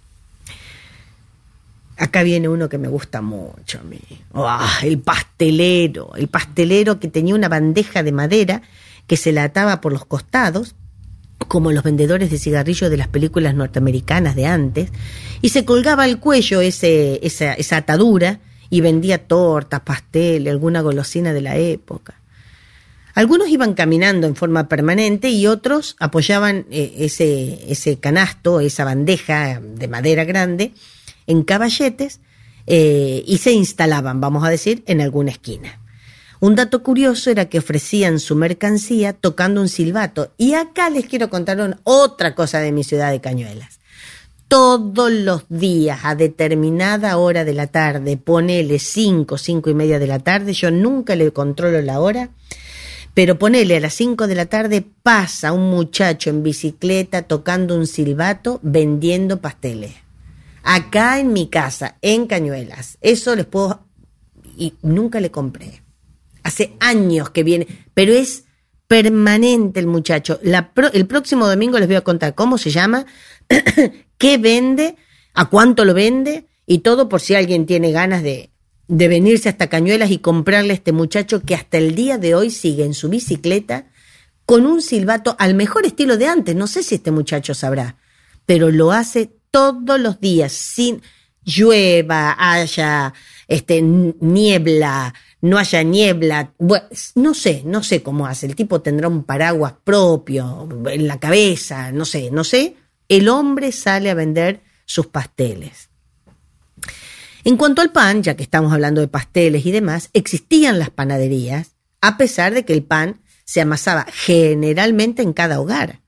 Acá 1.98 2.22
viene 2.22 2.48
uno 2.48 2.68
que 2.68 2.76
me 2.76 2.88
gusta 2.88 3.22
mucho 3.22 3.80
a 3.80 3.82
mí. 3.82 4.00
¡Ah! 4.34 4.80
el 4.82 4.98
pastelero. 4.98 6.14
El 6.14 6.28
pastelero 6.28 7.00
que 7.00 7.08
tenía 7.08 7.34
una 7.34 7.48
bandeja 7.48 8.02
de 8.02 8.12
madera 8.12 8.62
que 9.06 9.16
se 9.16 9.32
la 9.32 9.44
ataba 9.44 9.80
por 9.80 9.92
los 9.92 10.04
costados, 10.04 10.74
como 11.48 11.72
los 11.72 11.84
vendedores 11.84 12.30
de 12.30 12.38
cigarrillos 12.38 12.90
de 12.90 12.96
las 12.96 13.08
películas 13.08 13.54
norteamericanas 13.54 14.34
de 14.34 14.46
antes, 14.46 14.90
y 15.40 15.50
se 15.50 15.64
colgaba 15.64 16.04
al 16.04 16.20
cuello 16.20 16.60
ese, 16.60 17.20
esa, 17.22 17.54
esa 17.54 17.78
atadura 17.78 18.40
y 18.68 18.80
vendía 18.80 19.26
tortas, 19.26 19.80
pasteles, 19.80 20.52
alguna 20.52 20.80
golosina 20.82 21.32
de 21.32 21.40
la 21.40 21.56
época. 21.56 22.20
Algunos 23.16 23.48
iban 23.48 23.72
caminando 23.72 24.26
en 24.26 24.36
forma 24.36 24.68
permanente 24.68 25.30
y 25.30 25.46
otros 25.46 25.96
apoyaban 25.98 26.66
eh, 26.70 26.96
ese, 26.98 27.72
ese 27.72 27.98
canasto, 27.98 28.60
esa 28.60 28.84
bandeja 28.84 29.58
de 29.58 29.88
madera 29.88 30.24
grande, 30.24 30.74
en 31.26 31.42
caballetes 31.42 32.20
eh, 32.66 33.24
y 33.26 33.38
se 33.38 33.52
instalaban, 33.52 34.20
vamos 34.20 34.44
a 34.44 34.50
decir, 34.50 34.84
en 34.86 35.00
alguna 35.00 35.30
esquina. 35.30 35.80
Un 36.40 36.56
dato 36.56 36.82
curioso 36.82 37.30
era 37.30 37.46
que 37.46 37.60
ofrecían 37.60 38.20
su 38.20 38.36
mercancía 38.36 39.14
tocando 39.14 39.62
un 39.62 39.70
silbato. 39.70 40.32
Y 40.36 40.52
acá 40.52 40.90
les 40.90 41.06
quiero 41.06 41.30
contar 41.30 41.78
otra 41.84 42.34
cosa 42.34 42.60
de 42.60 42.70
mi 42.70 42.84
ciudad 42.84 43.10
de 43.10 43.22
Cañuelas. 43.22 43.80
Todos 44.46 45.10
los 45.10 45.44
días, 45.48 46.00
a 46.02 46.14
determinada 46.16 47.16
hora 47.16 47.46
de 47.46 47.54
la 47.54 47.68
tarde, 47.68 48.18
ponele 48.18 48.78
cinco, 48.78 49.38
cinco 49.38 49.70
y 49.70 49.74
media 49.74 49.98
de 49.98 50.06
la 50.06 50.18
tarde, 50.18 50.52
yo 50.52 50.70
nunca 50.70 51.16
le 51.16 51.32
controlo 51.32 51.80
la 51.80 51.98
hora, 51.98 52.28
pero 53.16 53.38
ponele 53.38 53.78
a 53.78 53.80
las 53.80 53.94
5 53.94 54.26
de 54.26 54.34
la 54.34 54.44
tarde 54.44 54.84
pasa 55.02 55.52
un 55.52 55.70
muchacho 55.70 56.28
en 56.28 56.42
bicicleta 56.42 57.22
tocando 57.22 57.74
un 57.74 57.86
silbato 57.86 58.60
vendiendo 58.62 59.40
pasteles. 59.40 59.94
Acá 60.62 61.18
en 61.18 61.32
mi 61.32 61.48
casa, 61.48 61.96
en 62.02 62.26
Cañuelas. 62.26 62.98
Eso 63.00 63.34
les 63.34 63.46
puedo... 63.46 63.86
Y 64.58 64.74
nunca 64.82 65.18
le 65.20 65.30
compré. 65.30 65.82
Hace 66.42 66.76
años 66.78 67.30
que 67.30 67.42
viene, 67.42 67.66
pero 67.94 68.12
es 68.12 68.44
permanente 68.86 69.80
el 69.80 69.86
muchacho. 69.86 70.38
La 70.42 70.70
el 70.92 71.06
próximo 71.06 71.48
domingo 71.48 71.78
les 71.78 71.88
voy 71.88 71.96
a 71.96 72.04
contar 72.04 72.34
cómo 72.34 72.58
se 72.58 72.68
llama, 72.68 73.06
qué 74.18 74.36
vende, 74.36 74.96
a 75.32 75.46
cuánto 75.46 75.86
lo 75.86 75.94
vende 75.94 76.48
y 76.66 76.80
todo 76.80 77.08
por 77.08 77.22
si 77.22 77.34
alguien 77.34 77.64
tiene 77.64 77.92
ganas 77.92 78.22
de, 78.22 78.50
de 78.88 79.08
venirse 79.08 79.48
hasta 79.48 79.68
Cañuelas 79.68 80.10
y 80.10 80.18
comprarle 80.18 80.72
a 80.72 80.76
este 80.76 80.92
muchacho 80.92 81.42
que 81.42 81.54
hasta 81.54 81.78
el 81.78 81.94
día 81.94 82.18
de 82.18 82.34
hoy 82.34 82.50
sigue 82.50 82.84
en 82.84 82.94
su 82.94 83.08
bicicleta 83.08 83.86
con 84.44 84.64
un 84.64 84.80
silbato 84.80 85.34
al 85.38 85.54
mejor 85.54 85.86
estilo 85.86 86.16
de 86.16 86.28
antes. 86.28 86.54
No 86.54 86.66
sé 86.66 86.82
si 86.82 86.96
este 86.96 87.10
muchacho 87.10 87.52
sabrá, 87.54 87.96
pero 88.46 88.70
lo 88.70 88.92
hace 88.92 89.30
todos 89.50 89.98
los 89.98 90.20
días, 90.20 90.52
sin 90.52 91.02
llueva, 91.44 92.36
haya 92.38 93.12
este, 93.48 93.80
niebla, 93.82 95.14
no 95.40 95.58
haya 95.58 95.82
niebla. 95.82 96.52
No 97.14 97.34
sé, 97.34 97.62
no 97.64 97.82
sé 97.82 98.02
cómo 98.02 98.26
hace. 98.26 98.46
El 98.46 98.54
tipo 98.54 98.82
tendrá 98.82 99.08
un 99.08 99.24
paraguas 99.24 99.74
propio 99.82 100.68
en 100.90 101.08
la 101.08 101.18
cabeza, 101.18 101.90
no 101.92 102.04
sé, 102.04 102.30
no 102.30 102.44
sé. 102.44 102.76
El 103.08 103.28
hombre 103.28 103.72
sale 103.72 104.10
a 104.10 104.14
vender 104.14 104.62
sus 104.84 105.06
pasteles. 105.06 105.90
En 107.46 107.56
cuanto 107.56 107.80
al 107.80 107.92
pan, 107.92 108.24
ya 108.24 108.34
que 108.34 108.42
estamos 108.42 108.72
hablando 108.72 109.00
de 109.00 109.06
pasteles 109.06 109.64
y 109.64 109.70
demás, 109.70 110.10
existían 110.14 110.80
las 110.80 110.90
panaderías, 110.90 111.76
a 112.00 112.16
pesar 112.16 112.52
de 112.52 112.64
que 112.64 112.72
el 112.72 112.82
pan 112.82 113.20
se 113.44 113.60
amasaba 113.60 114.04
generalmente 114.12 115.22
en 115.22 115.32
cada 115.32 115.60
hogar. 115.60 116.00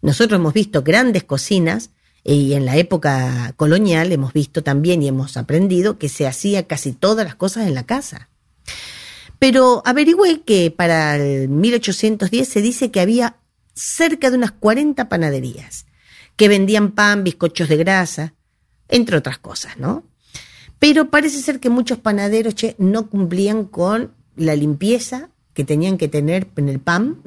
Nosotros 0.00 0.40
hemos 0.40 0.54
visto 0.54 0.82
grandes 0.82 1.24
cocinas 1.24 1.90
y 2.24 2.54
en 2.54 2.64
la 2.64 2.78
época 2.78 3.52
colonial 3.58 4.12
hemos 4.12 4.32
visto 4.32 4.62
también 4.62 5.02
y 5.02 5.08
hemos 5.08 5.36
aprendido 5.36 5.98
que 5.98 6.08
se 6.08 6.26
hacía 6.26 6.66
casi 6.66 6.92
todas 6.92 7.26
las 7.26 7.34
cosas 7.34 7.66
en 7.66 7.74
la 7.74 7.84
casa. 7.84 8.30
Pero 9.38 9.82
averigüé 9.84 10.40
que 10.40 10.70
para 10.70 11.16
el 11.16 11.50
1810 11.50 12.48
se 12.48 12.62
dice 12.62 12.90
que 12.90 13.00
había 13.00 13.36
cerca 13.74 14.30
de 14.30 14.38
unas 14.38 14.52
40 14.52 15.10
panaderías 15.10 15.84
que 16.36 16.48
vendían 16.48 16.92
pan, 16.92 17.24
bizcochos 17.24 17.68
de 17.68 17.76
grasa, 17.76 18.32
entre 18.88 19.18
otras 19.18 19.36
cosas, 19.36 19.76
¿no? 19.76 20.08
Pero 20.78 21.10
parece 21.10 21.40
ser 21.40 21.60
que 21.60 21.70
muchos 21.70 21.98
panaderos 21.98 22.54
che, 22.54 22.74
no 22.78 23.08
cumplían 23.08 23.64
con 23.64 24.14
la 24.36 24.54
limpieza 24.54 25.30
que 25.52 25.64
tenían 25.64 25.98
que 25.98 26.08
tener 26.08 26.48
en 26.56 26.68
el 26.68 26.78
pan 26.78 27.20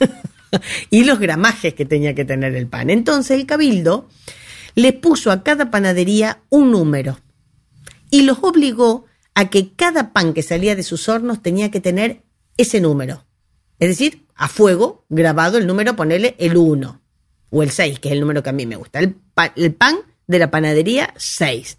y 0.90 1.04
los 1.04 1.18
gramajes 1.18 1.74
que 1.74 1.84
tenía 1.84 2.14
que 2.14 2.24
tener 2.24 2.54
el 2.54 2.66
pan. 2.66 2.88
Entonces 2.90 3.38
el 3.38 3.46
cabildo 3.46 4.08
le 4.74 4.92
puso 4.92 5.30
a 5.30 5.42
cada 5.42 5.70
panadería 5.70 6.40
un 6.48 6.70
número 6.70 7.18
y 8.10 8.22
los 8.22 8.38
obligó 8.40 9.04
a 9.34 9.50
que 9.50 9.72
cada 9.74 10.12
pan 10.12 10.32
que 10.32 10.42
salía 10.42 10.74
de 10.74 10.82
sus 10.82 11.08
hornos 11.08 11.42
tenía 11.42 11.70
que 11.70 11.80
tener 11.80 12.22
ese 12.56 12.80
número. 12.80 13.26
Es 13.78 13.88
decir, 13.88 14.26
a 14.34 14.48
fuego, 14.48 15.04
grabado 15.08 15.58
el 15.58 15.66
número, 15.66 15.94
ponerle 15.94 16.34
el 16.38 16.56
1 16.56 17.00
o 17.50 17.62
el 17.62 17.70
6, 17.70 18.00
que 18.00 18.08
es 18.08 18.12
el 18.14 18.20
número 18.20 18.42
que 18.42 18.50
a 18.50 18.54
mí 18.54 18.66
me 18.66 18.76
gusta. 18.76 18.98
El, 18.98 19.16
el 19.56 19.74
pan 19.74 19.96
de 20.26 20.38
la 20.38 20.50
panadería 20.50 21.12
6. 21.16 21.78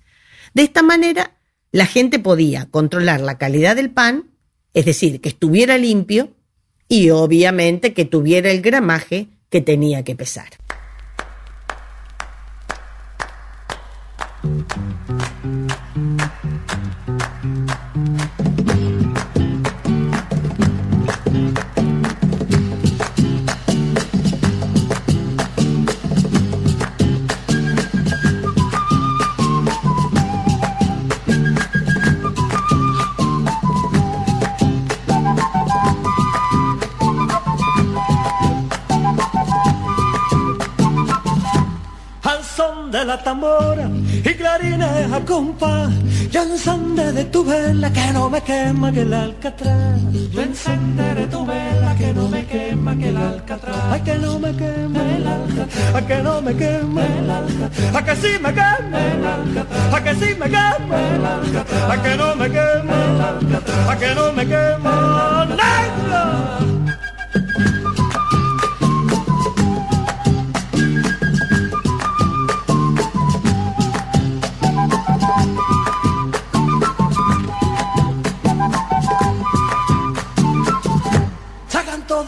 De 0.59 0.65
esta 0.65 0.83
manera, 0.83 1.37
la 1.71 1.85
gente 1.85 2.19
podía 2.19 2.65
controlar 2.65 3.21
la 3.21 3.37
calidad 3.37 3.77
del 3.77 3.91
pan, 3.91 4.25
es 4.73 4.83
decir, 4.83 5.21
que 5.21 5.29
estuviera 5.29 5.77
limpio 5.77 6.31
y 6.89 7.11
obviamente 7.11 7.93
que 7.93 8.03
tuviera 8.03 8.51
el 8.51 8.61
gramaje 8.61 9.29
que 9.49 9.61
tenía 9.61 10.03
que 10.03 10.17
pesar. 10.17 10.49
La 43.09 43.17
tambora 43.17 43.89
y 44.23 44.33
clarines 44.35 45.11
a 45.11 45.19
compás. 45.21 45.89
Yo 46.29 46.43
encenderé 46.43 47.23
tu 47.25 47.43
vela 47.43 47.91
que 47.91 48.13
no 48.13 48.29
me 48.29 48.39
quema 48.41 48.91
que 48.91 49.01
el 49.01 49.13
alcatraz. 49.13 49.99
Yo 50.31 50.41
encenderé 50.41 51.25
tu 51.25 51.43
vela 51.43 51.95
que 51.97 52.13
no 52.13 52.27
me 52.27 52.45
quema 52.45 52.95
que 52.95 53.09
el 53.09 53.17
alcatraz. 53.17 53.77
Ay, 53.91 54.01
que 54.01 54.15
no 54.19 54.37
me 54.37 54.51
quema 54.55 55.01
el 55.15 55.27
alcatraz. 55.27 55.95
A 55.95 56.01
que 56.07 56.17
no 56.21 56.41
me 56.43 56.53
quema 56.55 57.01
el 57.17 57.29
alcatraz. 57.31 57.95
A 57.95 58.05
que 58.05 58.15
sí 58.15 58.31
me 58.43 58.51
quema 58.59 58.99
el 59.13 59.25
alcatraz. 59.35 59.93
A 59.95 60.03
que 60.03 60.13
sí 60.21 60.29
me 60.39 60.47
quema 60.55 60.97
el 61.15 61.25
alcatraz. 61.25 61.89
A 61.93 62.03
que 62.03 62.15
no 62.15 62.35
me 62.35 62.47
quema 62.55 62.95
el 63.09 63.21
alcatraz. 63.31 63.89
A 63.89 63.97
que 63.97 64.15
no 64.17 64.33
me 64.33 64.45
quema 64.45 65.47
negro. 65.61 66.68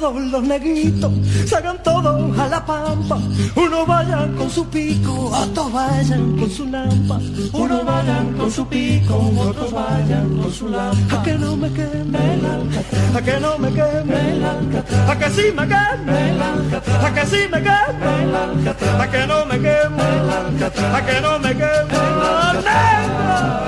Todos 0.02 0.32
los 0.32 0.44
negritos, 0.44 1.12
sacan 1.46 1.78
todos 1.84 2.38
a 2.40 2.48
la 2.48 2.66
pampa. 2.66 3.20
Uno 3.56 3.86
vayan 3.86 4.36
con 4.36 4.50
su 4.50 4.66
pico, 4.68 5.30
otros 5.30 5.72
vayan 5.72 6.38
con 6.38 6.50
su 6.50 6.66
lampa. 6.66 7.20
Uno 7.54 7.84
vayan 7.84 8.34
con 8.34 8.52
su 8.52 8.66
pico, 8.68 9.32
otros 9.38 9.72
vayan 9.72 10.38
con 10.42 10.52
su 10.52 10.70
lampa. 10.70 11.20
A 11.20 11.24
que 11.24 11.34
no 11.36 11.56
me 11.56 11.70
queme 11.72 12.34
el 12.34 13.16
a 13.16 13.22
que 13.22 13.40
no 13.40 13.60
me 13.60 13.70
queme 13.70 14.32
el 14.32 14.44
a 14.44 15.20
que 15.20 15.30
sí 15.30 15.46
me 15.56 15.68
queme 15.68 16.30
el 16.32 16.42
a 16.42 17.14
que 17.14 17.26
sí 17.28 17.42
me 17.52 17.60
queme 17.62 18.12
el 18.24 18.36
a 19.02 19.12
que 19.12 19.28
no 19.28 19.46
me 19.46 19.60
queme 19.60 20.04
el 20.18 20.64
a 20.96 21.06
que 21.06 21.22
no 21.22 21.40
me 21.40 21.50
queme 21.50 21.98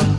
el. 0.08 0.13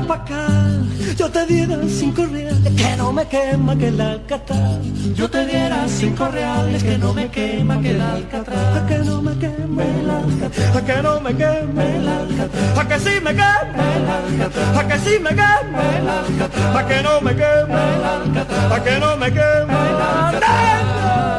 La. 0.00 0.78
Yo 1.16 1.30
te 1.30 1.46
diera 1.46 1.76
cinco 1.86 2.24
reales 2.24 2.72
que 2.74 2.96
no 2.96 3.12
me 3.12 3.26
quema 3.26 3.76
que 3.76 3.88
el 3.88 4.00
alcatraz. 4.00 4.78
Yo 5.14 5.28
te 5.28 5.46
diera 5.46 5.86
cinco 5.86 6.28
reales 6.28 6.82
que 6.82 6.96
no 6.96 7.12
me 7.12 7.28
quema 7.28 7.80
que 7.80 7.90
el 7.90 8.00
alcatraz. 8.00 8.76
A 8.76 8.86
que 8.86 8.98
no 8.98 9.20
me 9.20 9.32
queme 9.36 9.84
el 10.00 10.10
alcatraz. 10.10 10.76
A 10.76 10.84
que 10.84 11.02
no 11.02 11.20
me 11.20 11.34
queme 11.34 11.96
el 11.96 12.08
alcatraz. 12.08 12.78
A 12.78 12.88
que 12.88 12.98
sí 13.00 13.20
me 13.22 13.30
queme 13.30 13.84
el 13.96 14.08
alcatraz. 14.08 14.78
A 14.78 14.88
que 14.88 14.98
sí 14.98 15.18
me 15.20 15.30
queme 15.30 15.98
el 15.98 16.08
alcatraz. 16.08 16.76
A 16.76 16.86
que 16.86 17.02
no 17.02 17.20
me 17.20 17.30
queme 17.36 17.80
el 17.94 18.04
alcatraz. 18.04 18.72
A 18.72 18.84
que 18.84 18.98
no 18.98 19.16
me 19.16 19.26
queme 19.26 19.78
el 19.90 20.00
alcatraz. 20.00 21.31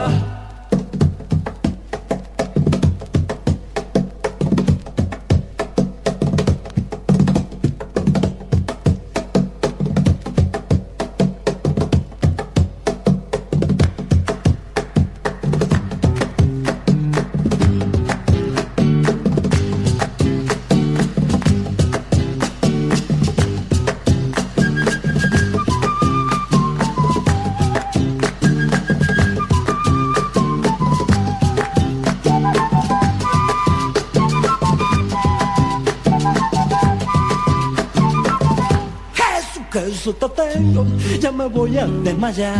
Jesús, 39.73 40.01
susto 40.01 40.29
tengo, 40.29 40.85
ya 41.19 41.31
me 41.31 41.47
voy 41.47 41.79
a 41.79 41.87
desmayar. 41.87 42.53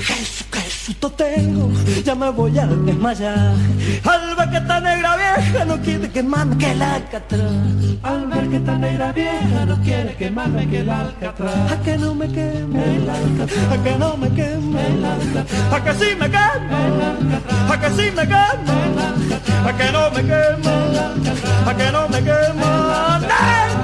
Jesús, 0.00 0.46
qué 0.50 0.60
susto 0.60 1.10
tengo, 1.10 1.70
ya 2.02 2.14
me 2.14 2.30
voy 2.30 2.58
a 2.58 2.66
desmayar. 2.66 3.52
Al 4.02 4.34
ver 4.34 4.48
que 4.48 4.56
esta 4.56 4.80
negra 4.80 5.16
vieja 5.16 5.64
no 5.66 5.76
quiere 5.82 6.10
quemarme 6.10 6.56
que 6.56 6.70
el 6.72 6.80
alcatraz. 6.80 7.42
Al 8.02 8.26
ver 8.28 8.48
que 8.48 8.56
esta 8.56 8.78
negra 8.78 9.12
vieja 9.12 9.66
no 9.66 9.82
quiere 9.82 10.16
quemarme 10.16 10.66
que 10.70 10.78
el 10.78 10.88
alcatraz. 10.88 11.72
A 11.72 11.82
que 11.82 11.98
no 11.98 12.14
me 12.14 12.26
queme 12.26 12.96
el 12.96 13.10
alcatraz, 13.10 13.72
a 13.72 13.82
que 13.82 13.98
no 13.98 14.16
me 14.16 14.28
queme 14.30 14.86
el 14.86 15.04
alcatraz. 15.04 15.72
A 15.72 15.84
que 15.84 15.92
sí 15.92 16.16
me 16.18 16.30
queme 16.30 16.86
el 16.86 17.00
alcatraz, 17.02 17.70
a 17.70 17.80
que 17.80 17.90
sí 17.90 18.10
me 18.16 18.22
queme 18.32 18.72
el 18.86 18.98
alcatraz. 18.98 19.66
A 19.66 19.76
que 19.76 19.92
no 19.92 20.10
me 20.10 20.22
queme 20.22 20.72
el 20.88 20.98
alcatraz, 20.98 21.68
a 21.68 21.76
que 21.76 21.92
no 21.92 22.08
me 22.08 22.18
queme 22.18 22.62
el 22.62 22.90
alcatraz. 23.12 23.75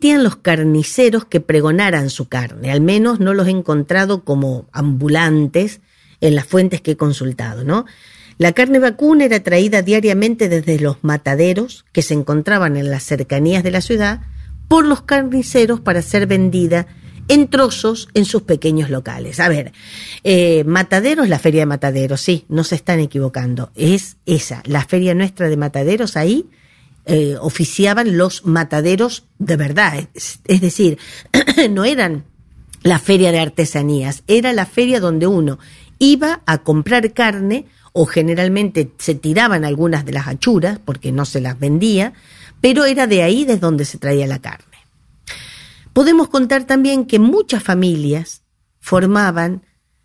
Los 0.00 0.36
carniceros 0.36 1.24
que 1.24 1.40
pregonaran 1.40 2.10
su 2.10 2.28
carne, 2.28 2.70
al 2.70 2.80
menos 2.80 3.20
no 3.20 3.34
los 3.34 3.46
he 3.46 3.50
encontrado 3.50 4.24
como 4.24 4.66
ambulantes 4.72 5.80
en 6.20 6.34
las 6.34 6.46
fuentes 6.46 6.80
que 6.80 6.92
he 6.92 6.96
consultado, 6.96 7.64
¿no? 7.64 7.86
La 8.38 8.52
carne 8.52 8.78
vacuna 8.78 9.26
era 9.26 9.40
traída 9.40 9.82
diariamente 9.82 10.48
desde 10.48 10.80
los 10.80 10.96
mataderos 11.02 11.84
que 11.92 12.02
se 12.02 12.14
encontraban 12.14 12.76
en 12.76 12.90
las 12.90 13.02
cercanías 13.02 13.62
de 13.62 13.70
la 13.70 13.82
ciudad 13.82 14.22
por 14.66 14.86
los 14.86 15.02
carniceros 15.02 15.80
para 15.80 16.00
ser 16.00 16.26
vendida 16.26 16.86
en 17.28 17.48
trozos 17.48 18.08
en 18.14 18.24
sus 18.24 18.42
pequeños 18.42 18.90
locales. 18.90 19.40
A 19.40 19.48
ver, 19.48 19.72
eh, 20.24 20.64
Mataderos, 20.64 21.28
la 21.28 21.38
feria 21.38 21.60
de 21.60 21.66
Mataderos, 21.66 22.20
sí, 22.20 22.44
no 22.48 22.64
se 22.64 22.74
están 22.74 22.98
equivocando, 22.98 23.70
es 23.74 24.16
esa, 24.26 24.62
la 24.64 24.84
feria 24.84 25.14
nuestra 25.14 25.48
de 25.48 25.56
Mataderos 25.56 26.16
ahí. 26.16 26.46
Eh, 27.12 27.36
oficiaban 27.40 28.16
los 28.16 28.46
mataderos 28.46 29.24
de 29.40 29.56
verdad, 29.56 30.08
es, 30.14 30.38
es 30.44 30.60
decir, 30.60 30.96
no 31.70 31.84
eran 31.84 32.24
la 32.84 33.00
feria 33.00 33.32
de 33.32 33.40
artesanías, 33.40 34.22
era 34.28 34.52
la 34.52 34.64
feria 34.64 35.00
donde 35.00 35.26
uno 35.26 35.58
iba 35.98 36.42
a 36.46 36.58
comprar 36.58 37.12
carne 37.12 37.66
o 37.92 38.06
generalmente 38.06 38.92
se 38.98 39.16
tiraban 39.16 39.64
algunas 39.64 40.04
de 40.04 40.12
las 40.12 40.28
achuras 40.28 40.78
porque 40.84 41.10
no 41.10 41.24
se 41.24 41.40
las 41.40 41.58
vendía, 41.58 42.12
pero 42.60 42.84
era 42.84 43.08
de 43.08 43.24
ahí 43.24 43.44
desde 43.44 43.58
donde 43.58 43.86
se 43.86 43.98
traía 43.98 44.28
la 44.28 44.38
carne. 44.38 44.66
Podemos 45.92 46.28
contar 46.28 46.62
también 46.62 47.06
que 47.06 47.18
muchas 47.18 47.64
familias 47.64 48.42
formaban 48.78 49.64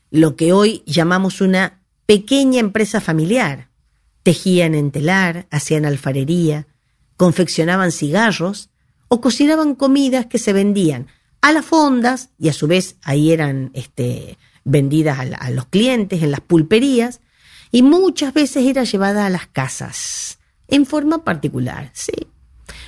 lo 0.10 0.36
que 0.36 0.54
hoy 0.54 0.82
llamamos 0.88 1.40
una 1.40 1.82
pequeña 2.08 2.62
empresa 2.62 3.00
familiar. 3.00 3.70
Tejían 4.24 4.74
en 4.74 4.90
telar, 4.90 5.46
hacían 5.52 5.86
alfarería, 5.86 6.66
confeccionaban 7.18 7.92
cigarros 7.92 8.70
o 9.08 9.22
cocinaban 9.22 9.76
comidas 9.76 10.26
que 10.26 10.40
se 10.40 10.54
vendían 10.54 11.08
a 11.42 11.52
las 11.52 11.66
fondas 11.66 12.30
y 12.40 12.50
a 12.50 12.54
su 12.54 12.68
vez 12.68 12.98
ahí 13.04 13.32
eran 13.32 13.72
este, 13.74 14.38
vendidas 14.64 15.20
a, 15.20 15.50
los 15.52 15.66
clientes 15.68 16.24
en 16.24 16.32
las 16.32 16.42
pulperías 16.42 17.22
y 17.72 17.84
muchas 17.84 18.34
veces 18.34 18.66
era 18.66 18.84
llevada 18.84 19.26
a 19.26 19.30
las 19.30 19.48
casas 19.48 20.40
en 20.68 20.86
forma 20.86 21.24
particular, 21.24 21.92
sí. 21.94 22.14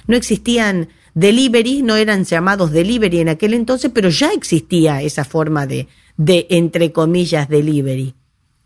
No 0.07 0.15
existían 0.15 0.89
delivery, 1.13 1.83
no 1.83 1.95
eran 1.95 2.25
llamados 2.25 2.71
delivery 2.71 3.19
en 3.19 3.29
aquel 3.29 3.53
entonces, 3.53 3.91
pero 3.93 4.09
ya 4.09 4.31
existía 4.31 5.01
esa 5.01 5.23
forma 5.23 5.67
de, 5.67 5.87
de 6.15 6.47
entre 6.49 6.91
comillas, 6.91 7.49
delivery, 7.49 8.15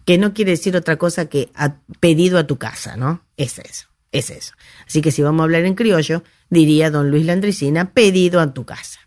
que 0.06 0.18
no 0.18 0.34
quiere 0.34 0.52
decir 0.52 0.76
otra 0.78 0.98
cosa 0.98 1.26
que 1.26 1.50
pedido 2.00 2.38
a 2.38 2.48
tu 2.48 2.58
casa, 2.58 2.96
¿no? 2.96 3.26
Es 3.36 3.60
eso, 3.60 3.88
es 4.12 4.30
eso. 4.30 4.54
Así 4.88 5.02
que 5.02 5.12
si 5.12 5.22
vamos 5.22 5.42
a 5.42 5.44
hablar 5.46 5.66
en 5.66 5.76
criollo, 5.76 6.24
diría 6.50 6.92
don 6.92 7.10
Luis 7.10 7.26
Landricina, 7.26 7.94
pedido 7.94 8.40
a 8.40 8.54
tu 8.54 8.66
casa. 8.66 9.00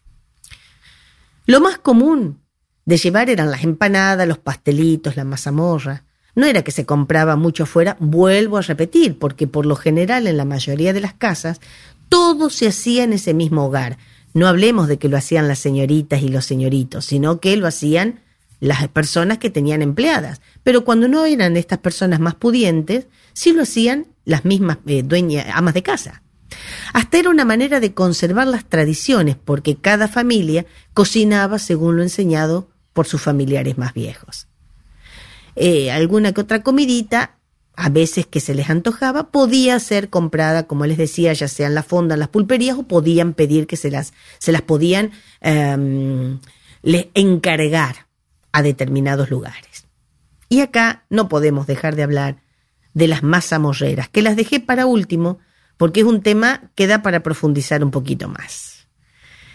Lo 1.46 1.60
más 1.60 1.78
común 1.78 2.40
de 2.86 2.96
llevar 2.96 3.30
eran 3.30 3.50
las 3.50 3.64
empanadas, 3.64 4.26
los 4.26 4.38
pastelitos, 4.38 5.16
la 5.16 5.24
mazamorra. 5.24 6.04
No 6.34 6.46
era 6.46 6.62
que 6.62 6.72
se 6.72 6.86
compraba 6.86 7.36
mucho 7.36 7.62
afuera, 7.64 7.96
vuelvo 8.00 8.56
a 8.56 8.62
repetir, 8.62 9.18
porque 9.18 9.46
por 9.46 9.66
lo 9.66 9.76
general 9.76 10.26
en 10.26 10.36
la 10.36 10.44
mayoría 10.44 10.92
de 10.92 11.00
las 11.00 11.14
casas 11.14 11.60
todo 12.08 12.50
se 12.50 12.68
hacía 12.68 13.04
en 13.04 13.12
ese 13.12 13.34
mismo 13.34 13.66
hogar. 13.66 13.98
No 14.32 14.48
hablemos 14.48 14.88
de 14.88 14.98
que 14.98 15.08
lo 15.08 15.16
hacían 15.16 15.48
las 15.48 15.60
señoritas 15.60 16.22
y 16.22 16.28
los 16.28 16.44
señoritos, 16.44 17.04
sino 17.04 17.40
que 17.40 17.56
lo 17.56 17.66
hacían 17.66 18.20
las 18.64 18.88
personas 18.88 19.38
que 19.38 19.50
tenían 19.50 19.82
empleadas. 19.82 20.40
Pero 20.62 20.84
cuando 20.84 21.06
no 21.06 21.26
eran 21.26 21.58
estas 21.58 21.78
personas 21.80 22.18
más 22.18 22.34
pudientes, 22.34 23.06
sí 23.34 23.52
lo 23.52 23.62
hacían 23.62 24.06
las 24.24 24.46
mismas 24.46 24.78
eh, 24.86 25.02
dueñas, 25.02 25.46
amas 25.52 25.74
de 25.74 25.82
casa. 25.82 26.22
Hasta 26.94 27.18
era 27.18 27.28
una 27.28 27.44
manera 27.44 27.78
de 27.78 27.92
conservar 27.92 28.46
las 28.46 28.64
tradiciones, 28.64 29.36
porque 29.36 29.76
cada 29.76 30.08
familia 30.08 30.64
cocinaba 30.94 31.58
según 31.58 31.96
lo 31.96 32.02
enseñado 32.02 32.70
por 32.94 33.06
sus 33.06 33.20
familiares 33.20 33.76
más 33.76 33.92
viejos. 33.92 34.46
Eh, 35.56 35.90
alguna 35.90 36.32
que 36.32 36.40
otra 36.40 36.62
comidita, 36.62 37.36
a 37.76 37.90
veces 37.90 38.26
que 38.26 38.40
se 38.40 38.54
les 38.54 38.70
antojaba, 38.70 39.30
podía 39.30 39.78
ser 39.78 40.08
comprada, 40.08 40.66
como 40.66 40.86
les 40.86 40.96
decía, 40.96 41.34
ya 41.34 41.48
sea 41.48 41.66
en 41.66 41.74
la 41.74 41.82
fonda, 41.82 42.14
en 42.14 42.20
las 42.20 42.28
pulperías, 42.28 42.78
o 42.78 42.84
podían 42.84 43.34
pedir 43.34 43.66
que 43.66 43.76
se 43.76 43.90
las, 43.90 44.14
se 44.38 44.52
las 44.52 44.62
podían 44.62 45.10
em, 45.42 46.38
le 46.82 47.10
encargar 47.14 48.03
a 48.54 48.62
determinados 48.62 49.30
lugares. 49.30 49.88
Y 50.48 50.60
acá 50.60 51.04
no 51.10 51.28
podemos 51.28 51.66
dejar 51.66 51.96
de 51.96 52.04
hablar 52.04 52.42
de 52.94 53.08
las 53.08 53.24
mazamorreras, 53.24 54.08
que 54.08 54.22
las 54.22 54.36
dejé 54.36 54.60
para 54.60 54.86
último, 54.86 55.40
porque 55.76 56.00
es 56.00 56.06
un 56.06 56.22
tema 56.22 56.70
que 56.76 56.86
da 56.86 57.02
para 57.02 57.24
profundizar 57.24 57.82
un 57.82 57.90
poquito 57.90 58.28
más. 58.28 58.86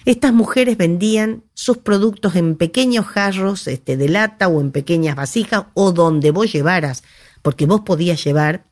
Estas 0.04 0.34
mujeres 0.34 0.76
vendían 0.76 1.46
sus 1.54 1.78
productos 1.78 2.36
en 2.36 2.56
pequeños 2.56 3.06
jarros 3.06 3.68
este, 3.68 3.96
de 3.96 4.10
lata 4.10 4.50
o 4.50 4.60
en 4.60 4.72
pequeñas 4.72 5.16
vasijas 5.16 5.64
o 5.76 5.94
donde 5.94 6.32
vos 6.32 6.52
llevaras, 6.52 7.04
porque 7.42 7.66
vos 7.66 7.82
podías 7.82 8.22
llevar, 8.22 8.66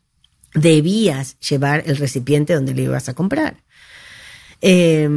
debías 0.54 1.40
llevar 1.40 1.84
el 1.86 1.96
recipiente 1.96 2.54
donde 2.54 2.74
le 2.74 2.82
ibas 2.82 3.08
a 3.08 3.14
comprar. 3.14 3.64
Eh, 4.60 5.08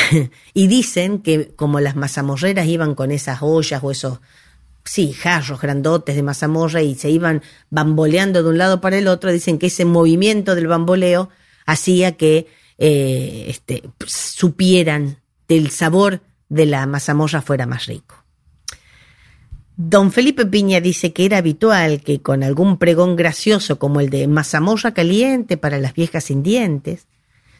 y 0.54 0.66
dicen 0.66 1.20
que 1.20 1.52
como 1.56 1.80
las 1.80 1.96
mazamorreras 1.96 2.66
iban 2.66 2.94
con 2.94 3.10
esas 3.10 3.38
ollas 3.42 3.82
o 3.82 3.90
esos, 3.90 4.20
sí, 4.84 5.12
jarros 5.12 5.60
grandotes 5.60 6.16
de 6.16 6.22
mazamorra 6.22 6.82
y 6.82 6.94
se 6.94 7.10
iban 7.10 7.42
bamboleando 7.70 8.42
de 8.42 8.50
un 8.50 8.58
lado 8.58 8.80
para 8.80 8.98
el 8.98 9.08
otro, 9.08 9.32
dicen 9.32 9.58
que 9.58 9.66
ese 9.66 9.84
movimiento 9.84 10.54
del 10.54 10.66
bamboleo 10.66 11.30
hacía 11.66 12.16
que 12.16 12.46
eh, 12.78 13.46
este, 13.48 13.82
supieran 14.06 15.18
del 15.48 15.70
sabor 15.70 16.20
de 16.48 16.66
la 16.66 16.86
mazamorra 16.86 17.42
fuera 17.42 17.66
más 17.66 17.86
rico. 17.86 18.24
Don 19.76 20.10
Felipe 20.10 20.44
Piña 20.44 20.80
dice 20.80 21.12
que 21.12 21.24
era 21.24 21.38
habitual 21.38 22.02
que 22.02 22.20
con 22.20 22.42
algún 22.42 22.78
pregón 22.78 23.14
gracioso 23.14 23.78
como 23.78 24.00
el 24.00 24.10
de 24.10 24.26
mazamorra 24.26 24.92
caliente 24.92 25.56
para 25.56 25.78
las 25.78 25.94
viejas 25.94 26.24
sin 26.24 26.42
dientes, 26.42 27.06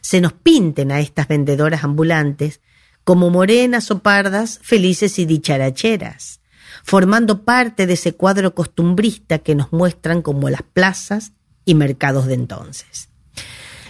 se 0.01 0.21
nos 0.21 0.33
pinten 0.33 0.91
a 0.91 0.99
estas 0.99 1.27
vendedoras 1.27 1.83
ambulantes 1.83 2.61
como 3.03 3.29
morenas 3.29 3.89
o 3.91 3.99
pardas, 3.99 4.59
felices 4.61 5.19
y 5.19 5.25
dicharacheras, 5.25 6.41
formando 6.83 7.43
parte 7.43 7.87
de 7.87 7.93
ese 7.93 8.13
cuadro 8.13 8.53
costumbrista 8.53 9.39
que 9.39 9.55
nos 9.55 9.71
muestran 9.71 10.21
como 10.21 10.49
las 10.49 10.61
plazas 10.61 11.33
y 11.65 11.75
mercados 11.75 12.27
de 12.27 12.35
entonces. 12.35 13.09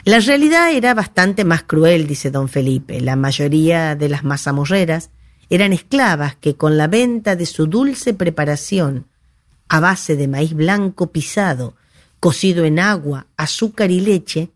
La 0.06 0.20
realidad 0.20 0.72
era 0.72 0.94
bastante 0.94 1.44
más 1.44 1.64
cruel, 1.64 2.08
dice 2.08 2.32
don 2.32 2.48
Felipe. 2.48 3.02
La 3.02 3.16
mayoría 3.16 3.96
de 3.96 4.10
las 4.10 4.24
mazamorreras 4.24 5.10
eran 5.50 5.74
esclavas 5.74 6.36
que 6.36 6.56
con 6.56 6.78
la 6.78 6.88
venta 6.88 7.36
de 7.36 7.46
su 7.46 7.68
dulce 7.68 8.14
preparación 8.14 9.08
a 9.68 9.80
base 9.80 10.16
de 10.16 10.28
maíz 10.28 10.54
blanco 10.54 11.12
pisado, 11.12 11.76
cocido 12.20 12.66
en 12.66 12.80
agua, 12.80 13.28
azúcar 13.38 13.92
y 13.92 14.02
leche, 14.02 14.50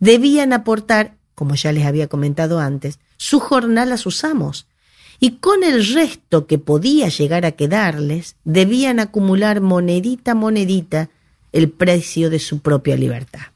debían 0.00 0.52
aportar, 0.52 1.16
como 1.34 1.54
ya 1.54 1.72
les 1.72 1.86
había 1.86 2.08
comentado 2.08 2.60
antes, 2.60 2.98
su 3.16 3.40
jornal 3.40 3.92
a 3.92 3.96
sus 3.96 4.24
amos, 4.24 4.66
y 5.18 5.36
con 5.38 5.64
el 5.64 5.86
resto 5.94 6.46
que 6.46 6.58
podía 6.58 7.08
llegar 7.08 7.46
a 7.46 7.52
quedarles, 7.52 8.36
debían 8.44 9.00
acumular 9.00 9.60
monedita 9.60 10.32
a 10.32 10.34
monedita 10.34 11.10
el 11.52 11.70
precio 11.70 12.28
de 12.28 12.38
su 12.38 12.60
propia 12.60 12.96
libertad. 12.96 13.46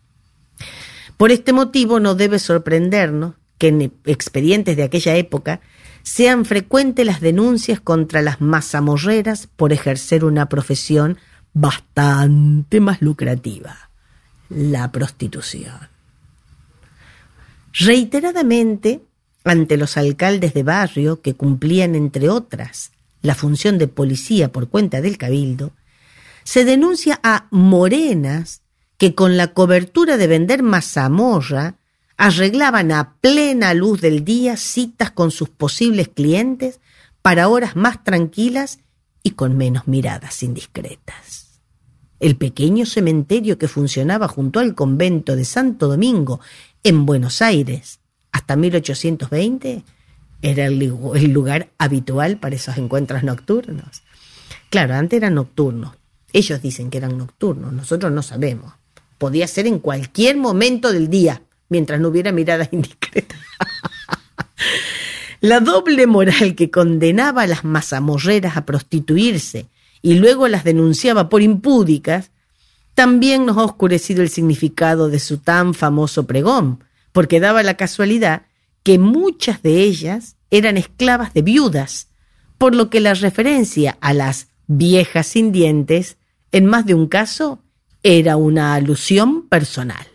Por 1.17 1.33
este 1.33 1.53
motivo 1.53 2.01
no 2.01 2.15
debe 2.15 2.39
sorprendernos 2.39 3.35
que 3.59 3.69
en 3.69 3.93
expedientes 4.07 4.75
de 4.79 4.85
aquella 4.85 5.17
época 5.17 5.61
sean 6.03 6.47
frecuentes 6.47 7.05
las 7.05 7.21
denuncias 7.21 7.79
contra 7.79 8.23
las 8.23 8.41
mazamorreras 8.41 9.47
por 9.47 9.75
ejercer 9.75 10.25
una 10.25 10.49
profesión 10.49 11.19
bastante 11.53 12.81
más 12.81 13.03
lucrativa, 13.03 13.91
la 14.49 14.91
prostitución. 14.93 15.90
Reiteradamente, 17.73 19.03
ante 19.45 19.77
los 19.77 19.97
alcaldes 19.97 20.55
de 20.55 20.63
barrio 20.63 21.21
que 21.23 21.35
cumplían, 21.35 21.95
entre 21.95 22.29
otras, 22.29 22.93
la 23.23 23.35
función 23.35 23.79
de 23.79 23.89
policía 23.89 24.51
por 24.53 24.69
cuenta 24.69 25.01
del 25.01 25.19
cabildo, 25.19 25.73
se 26.45 26.65
denuncia 26.65 27.21
a 27.23 27.47
morenas 27.51 28.63
que 28.99 29.15
con 29.15 29.37
la 29.37 29.53
cobertura 29.55 30.17
de 30.17 30.27
vender 30.27 30.63
mazamorra 30.63 31.77
arreglaban 32.17 32.93
a 32.93 33.15
plena 33.21 33.73
luz 33.73 34.01
del 34.01 34.25
día 34.25 34.57
citas 34.57 35.11
con 35.11 35.31
sus 35.31 35.49
posibles 35.49 36.09
clientes 36.09 36.81
para 37.23 37.49
horas 37.49 37.77
más 37.77 38.05
tranquilas 38.05 38.81
y 39.23 39.31
con 39.31 39.57
menos 39.57 39.87
miradas 39.87 40.43
indiscretas. 40.43 41.61
El 42.19 42.37
pequeño 42.37 42.85
cementerio 42.85 43.57
que 43.57 43.69
funcionaba 43.69 44.29
junto 44.29 44.61
al 44.61 44.75
convento 44.75 45.37
de 45.37 45.47
Santo 45.47 45.89
Domingo 45.89 46.41
en 46.85 47.07
Buenos 47.07 47.43
Aires 47.43 48.01
hasta 48.33 48.57
1820 48.57 49.85
era 50.43 50.67
el 50.67 51.33
lugar 51.33 51.69
habitual 51.79 52.39
para 52.39 52.57
esos 52.57 52.79
encuentros 52.79 53.23
nocturnos. 53.23 54.03
Claro, 54.71 54.95
antes 54.95 55.19
eran 55.19 55.35
nocturnos. 55.35 55.97
Ellos 56.33 56.63
dicen 56.63 56.91
que 56.91 56.99
eran 56.99 57.19
nocturnos, 57.19 57.73
nosotros 57.73 58.13
no 58.13 58.23
sabemos. 58.23 58.73
Podía 59.19 59.47
ser 59.47 59.67
en 59.67 59.81
cualquier 59.81 60.37
momento 60.37 60.93
del 60.93 61.11
día, 61.11 61.43
mientras 61.69 62.01
no 62.01 62.09
hubiera 62.09 62.33
miradas 62.33 62.69
indiscretas. 62.73 63.39
La 65.41 65.61
doble 65.61 66.07
moral 66.07 66.55
que 66.55 66.71
condenaba 66.71 67.43
a 67.43 67.47
las 67.47 67.65
mazamorreras 67.65 68.57
a 68.57 68.67
prostituirse 68.67 69.67
y 70.03 70.15
luego 70.15 70.49
las 70.49 70.65
denunciaba 70.65 71.29
por 71.29 71.43
impúdicas, 71.43 72.31
también 72.95 73.47
nos 73.47 73.57
ha 73.57 73.65
oscurecido 73.65 74.23
el 74.23 74.29
significado 74.29 75.09
de 75.09 75.19
su 75.19 75.39
tan 75.39 75.75
famoso 75.75 76.27
pregón, 76.27 76.85
porque 77.13 77.41
daba 77.41 77.63
la 77.63 77.77
casualidad 77.77 78.43
que 78.83 78.99
muchas 78.99 79.63
de 79.63 79.83
ellas 79.83 80.37
eran 80.51 80.77
esclavas 80.77 81.33
de 81.35 81.43
viudas, 81.43 82.09
por 82.59 82.75
lo 82.75 82.91
que 82.91 83.01
la 83.01 83.15
referencia 83.15 83.97
a 84.01 84.13
las 84.13 84.49
viejas 84.67 85.27
sin 85.27 85.53
dientes, 85.53 86.17
en 86.53 86.67
más 86.67 86.87
de 86.87 86.95
un 86.95 87.07
caso, 87.07 87.63
era 88.03 88.37
una 88.37 88.75
alusión 88.75 89.49
personal. 89.49 90.07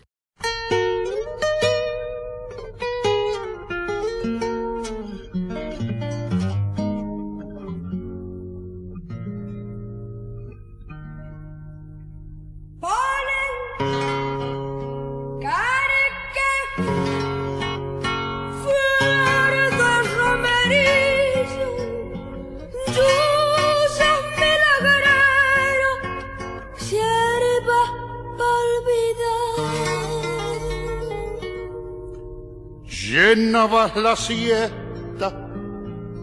La 33.95 34.15
siesta 34.15 35.49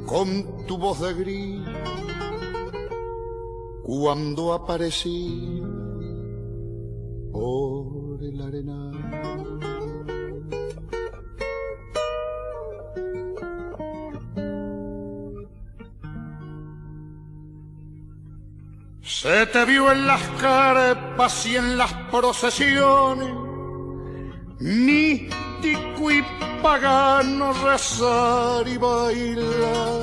con 0.06 0.66
tu 0.66 0.76
voz 0.76 1.00
de 1.00 1.14
gris 1.14 1.60
cuando 3.82 4.52
aparecí 4.52 5.62
por 7.32 8.22
el 8.22 8.40
arenal. 8.40 8.92
Se 19.02 19.46
te 19.46 19.64
vio 19.64 19.92
en 19.92 20.06
las 20.06 20.20
carpas 20.40 21.46
y 21.46 21.56
en 21.56 21.78
las 21.78 21.92
procesiones, 22.10 23.32
místico 25.62 26.10
y 26.10 26.22
pagano 26.62 27.52
rezar 27.52 28.66
y 28.66 28.76
bailar, 28.78 30.02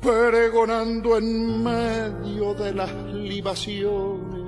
pregonando 0.00 1.18
en 1.18 1.62
medio 1.62 2.54
de 2.54 2.74
las 2.74 2.92
libaciones. 3.12 4.38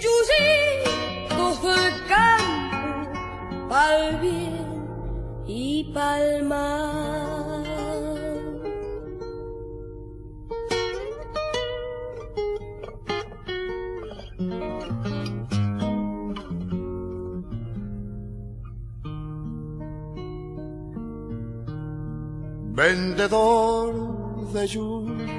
Yusitos 0.00 1.62
del 1.62 2.06
campo, 2.08 3.68
pa'l 3.68 4.20
bien 4.20 4.88
y 5.46 5.84
pa'l 5.92 6.44
mal. 6.44 7.45
Vendedor 22.86 23.92
de 24.52 24.66
lluvia. 24.68 25.38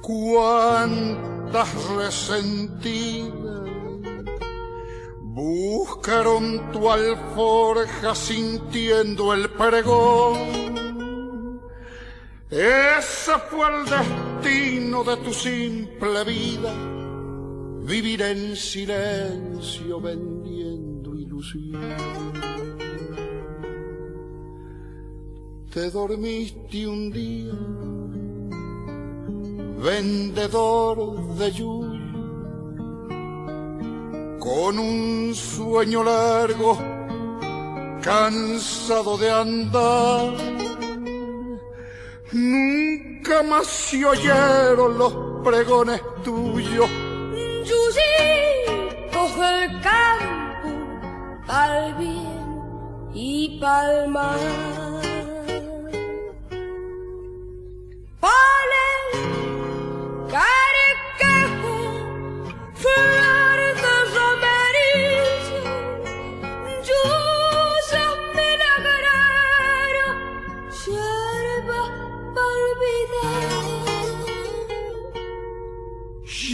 Cuántas 0.00 1.70
resentidas 1.96 3.68
buscaron 5.22 6.70
tu 6.72 6.88
alforja 6.88 8.14
sintiendo 8.14 9.34
el 9.34 9.50
pregón. 9.50 10.38
Ese 12.50 13.32
fue 13.50 13.66
el 13.72 13.80
destino 13.96 15.02
de 15.02 15.16
tu 15.16 15.32
simple 15.32 16.22
vida, 16.24 16.72
vivir 17.82 18.22
en 18.22 18.54
silencio 18.54 20.00
vendiendo 20.00 21.16
ilusión. 21.16 22.43
Te 25.74 25.90
dormiste 25.90 26.86
un 26.86 27.10
día, 27.10 27.52
vendedor 29.82 31.34
de 31.34 31.50
yuyo, 31.50 31.98
con 34.38 34.78
un 34.78 35.34
sueño 35.34 36.04
largo, 36.04 36.78
cansado 38.02 39.18
de 39.18 39.28
andar. 39.28 40.32
Nunca 42.30 43.42
más 43.42 43.66
se 43.66 44.04
oyeron 44.04 44.96
los 44.96 45.12
pregones 45.42 46.00
tuyos. 46.22 46.88
Yuyitos 47.68 49.30
del 49.40 49.80
campo, 49.80 50.68
pa'l 51.48 51.94
bien 51.98 53.10
y 53.12 53.58
pa'l 53.60 54.08
mal. 54.08 55.23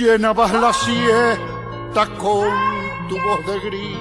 Llenabas 0.01 0.53
la 0.55 0.73
siesta 0.73 2.07
con 2.19 2.49
tu 3.09 3.17
voz 3.21 3.47
de 3.47 3.61
gris 3.61 3.99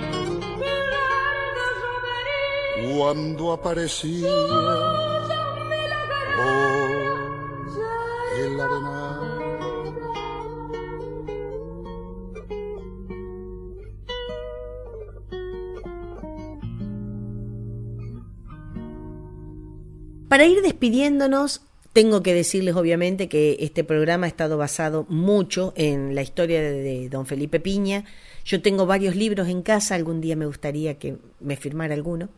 cuando 2.97 3.51
aparecía 3.51 4.29
Para 20.29 20.45
ir 20.45 20.61
despidiéndonos, 20.61 21.61
tengo 21.91 22.21
que 22.21 22.33
decirles 22.33 22.75
obviamente 22.75 23.27
que 23.27 23.57
este 23.61 23.83
programa 23.83 24.25
ha 24.25 24.29
estado 24.29 24.57
basado 24.57 25.05
mucho 25.09 25.73
en 25.75 26.13
la 26.13 26.21
historia 26.21 26.61
de, 26.61 27.09
don 27.09 27.25
Felipe 27.25 27.59
Piña. 27.59 28.05
Yo 28.45 28.61
tengo 28.61 28.85
varios 28.85 29.15
libros 29.15 29.47
en 29.47 29.63
casa, 29.63 29.95
algún 29.95 30.21
día 30.21 30.35
me 30.35 30.45
gustaría 30.45 30.99
que 30.99 31.17
me 31.39 31.57
firmara 31.57 31.95
alguno. 31.95 32.29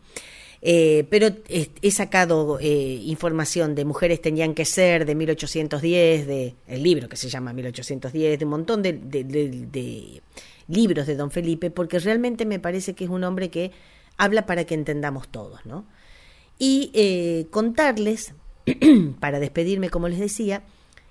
Eh, 0.64 1.06
pero 1.10 1.28
he, 1.48 1.90
sacado 1.90 2.58
eh, 2.60 3.00
información 3.04 3.74
de 3.74 3.84
Mujeres 3.84 4.22
tenían 4.22 4.54
que 4.54 4.64
ser, 4.64 5.04
de 5.04 5.16
1810, 5.16 6.26
de 6.26 6.54
el 6.68 6.82
libro 6.84 7.08
que 7.08 7.16
se 7.16 7.28
llama 7.28 7.52
1810, 7.52 8.38
de 8.38 8.44
un 8.44 8.50
montón 8.50 8.80
de, 8.80 8.92
de 8.92 10.22
libros 10.68 11.06
de 11.06 11.16
don 11.16 11.32
Felipe, 11.32 11.70
porque 11.70 11.98
realmente 11.98 12.46
me 12.46 12.60
parece 12.60 12.94
que 12.94 13.04
es 13.04 13.10
un 13.10 13.24
hombre 13.24 13.50
que 13.50 13.72
habla 14.16 14.46
para 14.46 14.64
que 14.64 14.74
entendamos 14.74 15.28
todos, 15.28 15.64
¿no? 15.66 15.84
Y 16.58 16.90
eh, 16.94 17.46
contarles 17.50 18.34
para 19.20 19.40
despedirme, 19.40 19.90
como 19.90 20.08
les 20.08 20.20
decía, 20.20 20.62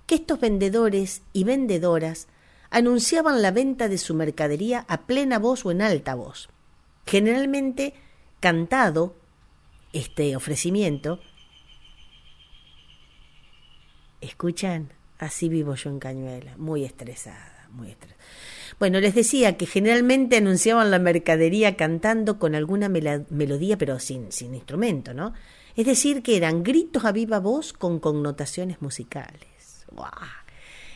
que 0.06 0.16
estos 0.16 0.39
vendedores 0.39 1.24
y 1.34 1.43
vendedoras 1.43 2.28
anunciaban 2.70 3.41
la 3.41 3.52
venta 3.52 3.89
de 3.89 3.97
su 3.97 4.14
mercadería 4.16 4.86
a 4.88 5.02
plena 5.02 5.39
voz 5.39 5.66
o 5.66 5.72
en 5.72 5.82
alta 5.82 6.16
voz. 6.16 6.49
Generalmente 7.06 7.93
cantado 8.39 9.16
este 9.94 10.36
ofrecimiento. 10.36 11.20
¿Escuchan? 14.22 14.94
Así 15.18 15.50
vivo 15.50 15.76
yo 15.76 15.89
en 15.89 16.00
Cañuela, 16.00 16.58
muy 16.58 16.84
estresada, 16.84 17.68
muy 17.72 17.89
estresada. 17.89 18.20
Bueno, 18.80 19.00
les 19.00 19.14
decía 19.14 19.58
que 19.58 19.68
generalmente 19.68 20.38
anunciaban 20.38 20.89
la 20.89 20.98
mercadería 20.98 21.76
cantando 21.76 22.39
con 22.39 22.56
alguna 22.56 22.89
melodía, 22.89 23.78
pero 23.78 24.00
sin, 24.00 24.32
sin 24.32 24.56
instrumento, 24.56 25.14
¿no? 25.14 25.34
Es 25.76 25.86
decir, 25.86 26.24
que 26.24 26.38
eran 26.38 26.64
gritos 26.64 27.06
a 27.06 27.12
viva 27.12 27.39
voz 27.39 27.74
con 27.74 28.00
connotaciones 28.00 28.82
musicales. 28.82 29.86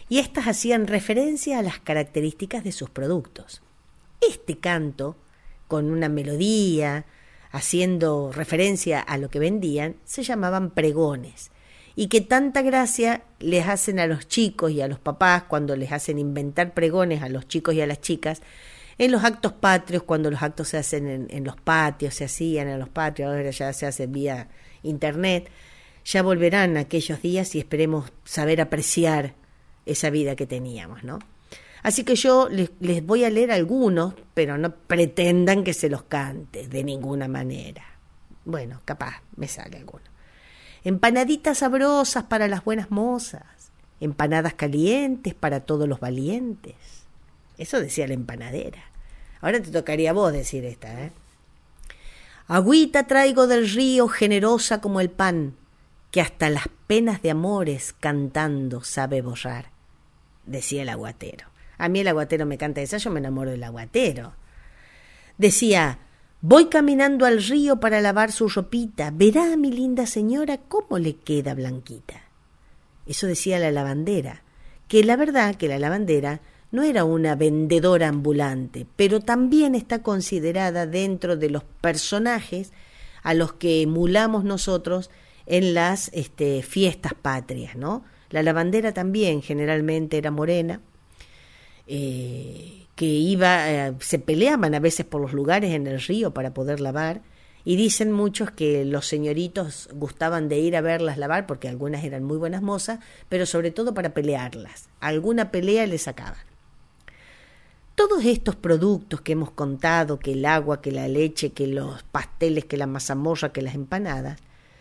Y 0.09 0.19
estas 0.19 0.47
hacían 0.47 0.87
referencia 0.87 1.59
a 1.59 1.63
las 1.63 1.79
características 1.79 2.63
de 2.63 2.71
sus 2.71 2.89
productos. 2.89 3.61
Este 4.27 4.57
canto, 4.57 5.15
con 5.67 5.91
una 5.91 6.09
melodía, 6.09 7.05
haciendo 7.55 8.31
referencia 8.33 8.99
a 8.99 9.17
lo 9.17 9.29
que 9.29 9.39
vendían, 9.39 9.95
se 10.03 10.23
llamaban 10.23 10.71
pregones 10.71 11.51
y 11.95 12.07
que 12.07 12.19
tanta 12.21 12.61
gracia 12.61 13.23
les 13.39 13.67
hacen 13.67 13.99
a 13.99 14.07
los 14.07 14.27
chicos 14.27 14.71
y 14.71 14.81
a 14.81 14.87
los 14.87 14.99
papás 14.99 15.43
cuando 15.43 15.75
les 15.75 15.91
hacen 15.91 16.19
inventar 16.19 16.73
pregones 16.73 17.23
a 17.23 17.29
los 17.29 17.47
chicos 17.47 17.73
y 17.73 17.81
a 17.81 17.87
las 17.87 18.01
chicas 18.01 18.41
en 18.97 19.11
los 19.11 19.23
actos 19.23 19.51
patrios, 19.53 20.03
cuando 20.03 20.31
los 20.31 20.41
actos 20.41 20.69
se 20.69 20.77
hacen 20.77 21.27
en, 21.29 21.43
los 21.43 21.57
patios, 21.57 22.13
se 22.15 22.25
hacían 22.25 22.69
en 22.69 22.79
los 22.79 22.87
patios, 22.87 23.29
ahora 23.29 23.49
ya 23.49 23.73
se 23.73 23.85
hace 23.85 24.07
vía 24.07 24.47
internet, 24.83 25.49
ya 26.05 26.21
volverán 26.21 26.77
aquellos 26.77 27.21
días 27.21 27.55
y 27.55 27.59
esperemos 27.59 28.11
saber 28.23 28.61
apreciar 28.61 29.33
esa 29.85 30.09
vida 30.09 30.35
que 30.37 30.47
teníamos, 30.47 31.03
¿no? 31.03 31.19
Así 31.85 32.03
que 32.03 32.15
yo 32.15 32.49
les, 32.49 33.05
voy 33.05 33.25
a 33.25 33.29
leer 33.29 33.51
algunos, 33.51 34.15
pero 34.33 34.57
no 34.57 34.73
pretendan 34.73 35.63
que 35.63 35.75
se 35.75 35.87
los 35.87 36.01
cante 36.01 36.67
de 36.67 36.83
ninguna 36.83 37.27
manera. 37.27 37.83
Bueno, 38.43 38.81
capaz 38.85 39.21
me 39.35 39.47
sale 39.47 39.77
alguno. 39.77 40.05
Empanaditas 40.83 41.59
sabrosas 41.59 42.23
para 42.23 42.47
las 42.47 42.65
buenas 42.65 42.89
mozas, 42.89 43.43
empanadas 43.99 44.55
calientes 44.55 45.35
para 45.35 45.59
todos 45.59 45.87
los 45.87 45.99
valientes. 45.99 46.73
Eso 47.59 47.79
decía 47.79 48.07
la 48.07 48.15
empanadera. 48.15 48.81
Ahora 49.39 49.61
te 49.61 49.69
tocaría 49.69 50.09
a 50.09 50.13
vos 50.13 50.33
decir 50.33 50.65
esta, 50.65 50.91
¿eh? 50.91 51.11
Agüita 52.47 53.05
traigo 53.05 53.45
del 53.45 53.69
río 53.69 54.07
generosa 54.07 54.81
como 54.81 55.01
el 55.01 55.11
pan, 55.11 55.55
que 56.09 56.19
hasta 56.19 56.49
las 56.49 56.67
penas 56.87 57.21
de 57.21 57.29
amores 57.29 57.93
cantando 57.93 58.83
sabe 58.83 59.21
borrar, 59.21 59.69
decía 60.47 60.81
el 60.81 60.89
aguatero. 60.89 61.53
A 61.77 61.89
mí 61.89 61.99
el 61.99 62.07
aguatero 62.07 62.45
me 62.45 62.57
canta 62.57 62.81
esa, 62.81 62.97
yo 62.97 63.11
me 63.11 63.19
enamoro 63.19 63.51
del 63.51 63.63
aguatero. 63.63 64.33
Decía, 65.37 65.99
voy 66.41 66.65
caminando 66.67 67.25
al 67.25 67.43
río 67.43 67.79
para 67.79 68.01
lavar 68.01 68.31
su 68.31 68.47
ropita, 68.47 69.11
verá 69.11 69.53
a 69.53 69.57
mi 69.57 69.71
linda 69.71 70.05
señora 70.05 70.57
cómo 70.57 70.99
le 70.99 71.15
queda 71.15 71.53
blanquita. 71.53 72.21
Eso 73.05 73.27
decía 73.27 73.59
la 73.59 73.71
lavandera, 73.71 74.43
que 74.87 75.03
la 75.03 75.15
verdad 75.15 75.55
que 75.55 75.67
la 75.67 75.79
lavandera 75.79 76.41
no 76.71 76.83
era 76.83 77.03
una 77.03 77.35
vendedora 77.35 78.07
ambulante, 78.07 78.85
pero 78.95 79.19
también 79.19 79.75
está 79.75 80.01
considerada 80.01 80.85
dentro 80.85 81.37
de 81.37 81.49
los 81.49 81.63
personajes 81.81 82.73
a 83.23 83.33
los 83.33 83.53
que 83.53 83.81
emulamos 83.81 84.43
nosotros 84.43 85.09
en 85.45 85.73
las 85.73 86.09
este, 86.13 86.61
fiestas 86.63 87.13
patrias, 87.13 87.75
¿no? 87.75 88.03
La 88.29 88.43
lavandera 88.43 88.93
también 88.93 89.41
generalmente 89.41 90.17
era 90.17 90.31
morena, 90.31 90.81
eh, 91.87 92.87
que 92.95 93.05
iba, 93.05 93.69
eh, 93.71 93.93
se 93.99 94.19
peleaban 94.19 94.73
a 94.75 94.79
veces 94.79 95.05
por 95.05 95.21
los 95.21 95.33
lugares 95.33 95.73
en 95.73 95.87
el 95.87 96.01
río 96.01 96.33
para 96.33 96.53
poder 96.53 96.79
lavar, 96.79 97.21
y 97.65 97.75
dicen 97.77 98.11
muchos 98.11 98.51
que 98.51 98.85
los 98.85 99.07
señoritos 99.07 99.89
gustaban 99.93 100.47
de 100.47 100.59
ir 100.59 100.75
a 100.75 100.81
verlas 100.81 101.17
lavar 101.17 101.47
porque 101.47 101.67
algunas 101.67 102.03
eran 102.03 102.23
muy 102.23 102.37
buenas 102.37 102.61
mozas, 102.61 102.99
pero 103.27 103.47
sobre 103.47 103.71
todo 103.71 103.95
para 103.95 104.13
pelearlas. 104.13 104.87
Alguna 104.99 105.49
pelea 105.49 105.87
les 105.87 106.03
sacaban. 106.03 106.37
Todos 107.95 108.23
estos 108.23 108.55
productos 108.55 109.21
que 109.21 109.31
hemos 109.31 109.49
contado, 109.49 110.19
que 110.19 110.33
el 110.33 110.45
agua, 110.45 110.81
que 110.81 110.91
la 110.91 111.07
leche, 111.07 111.53
que 111.53 111.65
los 111.65 112.03
pasteles, 112.03 112.65
que 112.65 112.77
la 112.77 112.87
mazamorra, 112.87 113.51
que 113.51 113.63
las 113.63 113.73
empanadas, 113.73 114.37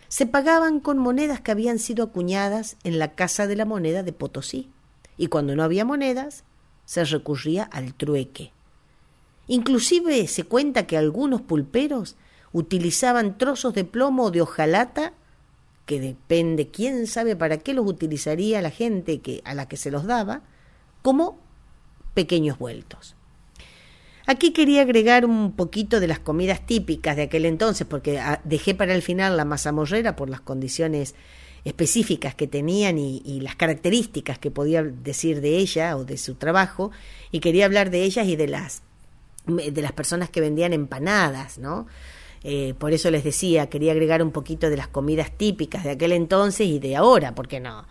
se 0.07 0.27
pagaban 0.27 0.79
con 0.79 0.99
monedas 0.99 1.41
que 1.41 1.51
habían 1.51 1.79
sido 1.79 2.03
acuñadas 2.03 2.77
en 2.83 2.99
la 2.99 3.15
Casa 3.15 3.47
de 3.47 3.55
la 3.55 3.65
Moneda 3.65 4.03
de 4.03 4.13
Potosí. 4.13 4.69
Y 5.17 5.27
cuando 5.27 5.55
no 5.55 5.63
había 5.63 5.85
monedas, 5.85 6.43
se 6.85 7.03
recurría 7.03 7.63
al 7.63 7.93
trueque. 7.93 8.51
Inclusive 9.47 10.27
se 10.27 10.43
cuenta 10.43 10.87
que 10.87 10.97
algunos 10.97 11.41
pulperos 11.41 12.15
utilizaban 12.51 13.37
trozos 13.37 13.73
de 13.73 13.83
plomo 13.83 14.25
o 14.25 14.31
de 14.31 14.41
hojalata, 14.41 15.13
que 15.85 15.99
depende 15.99 16.69
quién 16.69 17.05
sabe 17.05 17.35
para 17.35 17.57
qué 17.57 17.73
los 17.73 17.85
utilizaría 17.85 18.61
la 18.61 18.71
gente 18.71 19.19
que, 19.19 19.41
a 19.45 19.53
la 19.53 19.67
que 19.67 19.77
se 19.77 19.91
los 19.91 20.05
daba, 20.05 20.41
como 21.01 21.37
pequeños 22.13 22.57
vueltos. 22.57 23.15
Aquí 24.27 24.53
quería 24.53 24.81
agregar 24.81 25.25
un 25.25 25.51
poquito 25.51 25.99
de 25.99 26.07
las 26.07 26.17
comidas 26.17 26.65
típicas 26.65 27.15
de 27.15 27.23
aquel 27.23 27.45
entonces, 27.45 27.85
porque 27.85 28.19
ah, 28.19 28.41
dejé 28.43 28.73
para 28.73 28.95
el 28.95 29.03
final 29.03 29.37
la 29.37 29.45
mazamorrera 29.45 30.15
por 30.15 30.29
las 30.29 30.41
condiciones 30.41 31.13
específicas 31.65 32.35
que 32.35 32.47
tenían 32.47 32.97
y, 32.99 33.39
las 33.41 33.55
características 33.55 34.39
que 34.39 34.51
podía 34.51 34.83
decir 34.83 35.41
de 35.41 35.57
ella 35.57 35.97
o 35.97 36.05
de 36.05 36.17
su 36.17 36.35
trabajo, 36.35 36.91
y 37.31 37.39
quería 37.39 37.65
hablar 37.65 37.89
de 37.89 38.03
ellas 38.03 38.27
y 38.27 38.35
de 38.35 38.47
las, 38.47 38.83
de 39.47 39.81
las 39.81 39.91
personas 39.91 40.29
que 40.29 40.41
vendían 40.41 40.73
empanadas, 40.73 41.57
¿no? 41.57 41.87
Eh, 42.43 42.75
por 42.77 42.93
eso 42.93 43.09
les 43.09 43.23
decía, 43.23 43.67
quería 43.69 43.91
agregar 43.91 44.21
un 44.21 44.31
poquito 44.31 44.69
de 44.69 44.77
las 44.77 44.87
comidas 44.87 45.31
típicas 45.35 45.83
de 45.83 45.91
aquel 45.91 46.11
entonces 46.11 46.67
y 46.67 46.77
de 46.77 46.95
ahora, 46.95 47.33
¿por 47.33 47.47
qué 47.47 47.59
no? 47.59 47.85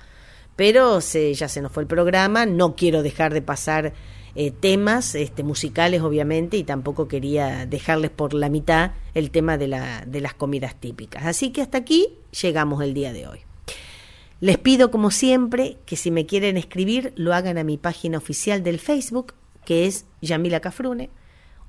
Pero 0.55 1.01
se, 1.01 1.35
ya 1.35 1.49
se 1.49 1.61
nos 1.61 1.73
fue 1.73 1.83
el 1.83 1.89
programa, 1.89 2.47
no 2.47 2.77
quiero 2.77 3.03
dejar 3.03 3.35
de 3.35 3.43
pasar 3.43 3.93
eh, 4.37 4.53
temas 4.53 5.17
este, 5.17 5.43
musicales, 5.43 6.03
obviamente, 6.03 6.57
y 6.57 6.63
tampoco 6.63 7.09
quería 7.09 7.67
dejarles 7.67 8.13
por 8.13 8.35
la 8.35 8.49
mitad 8.49 8.93
el 9.15 9.33
tema 9.33 9.59
de, 9.59 9.67
la, 9.67 10.05
de 10.07 10.21
las 10.21 10.35
comidas 10.35 10.77
típicas. 10.77 11.27
Así 11.27 11.51
que 11.51 11.61
hasta 11.61 11.79
aquí 11.79 12.19
llegamos 12.41 12.81
el 12.85 12.95
día 12.95 13.13
de 13.13 13.27
hoy. 13.27 13.41
Les 14.41 14.59
pido, 14.59 14.91
como 14.91 15.11
siempre, 15.11 15.79
que 15.87 15.97
si 15.97 16.11
me 16.11 16.27
quieren 16.27 16.57
escribir, 16.57 17.13
lo 17.17 17.35
hagan 17.35 17.59
a 17.59 17.65
mi 17.65 17.79
página 17.79 18.19
oficial 18.19 18.63
del 18.63 18.79
Facebook, 18.79 19.35
que 19.65 19.87
es 19.87 20.07
Yamila 20.21 20.61
Cafrune 20.61 21.09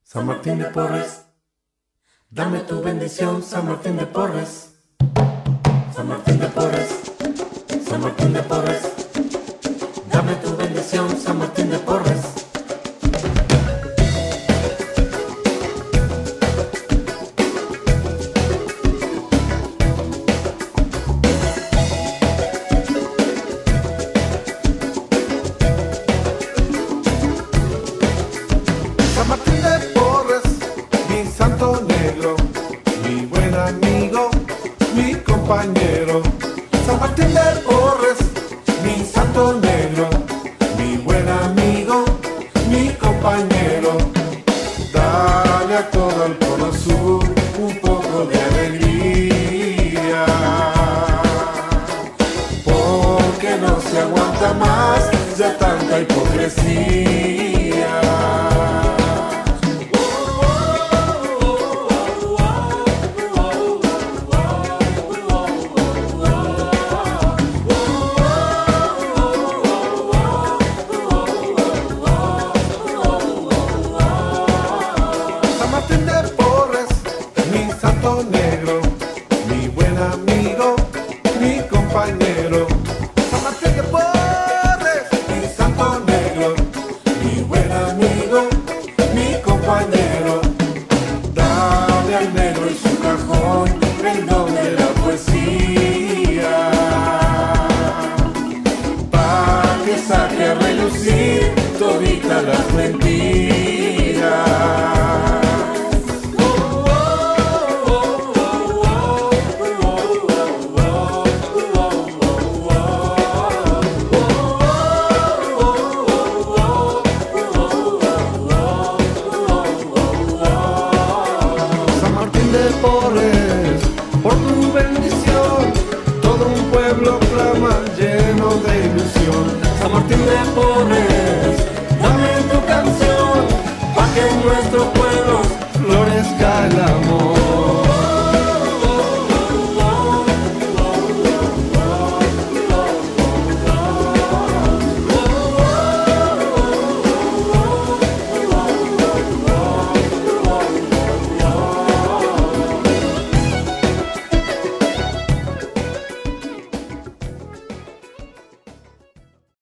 San 0.02 0.26
Martín 0.26 0.58
de 0.58 0.66
Porres. 0.66 1.24
Dame 2.28 2.60
tu 2.60 2.82
bendición, 2.82 3.42
San 3.42 3.66
Martín 3.66 3.96
de 3.96 4.06
Porres. 4.06 4.74
San 5.94 6.08
Martín 6.08 6.38
de 6.38 6.46
Porres. 6.48 6.88
San 7.88 8.00
Martín 8.00 8.32
de 8.32 8.42
Porres. 8.42 8.82
Dame 10.12 10.34
tu 10.36 10.56
bendición, 10.56 10.69
Porque 53.40 53.56
no 53.56 53.80
se 53.80 53.98
aguanta 53.98 54.52
más 54.52 55.10
ya 55.38 55.56
tanta 55.56 55.98
hipocresía. 55.98 57.39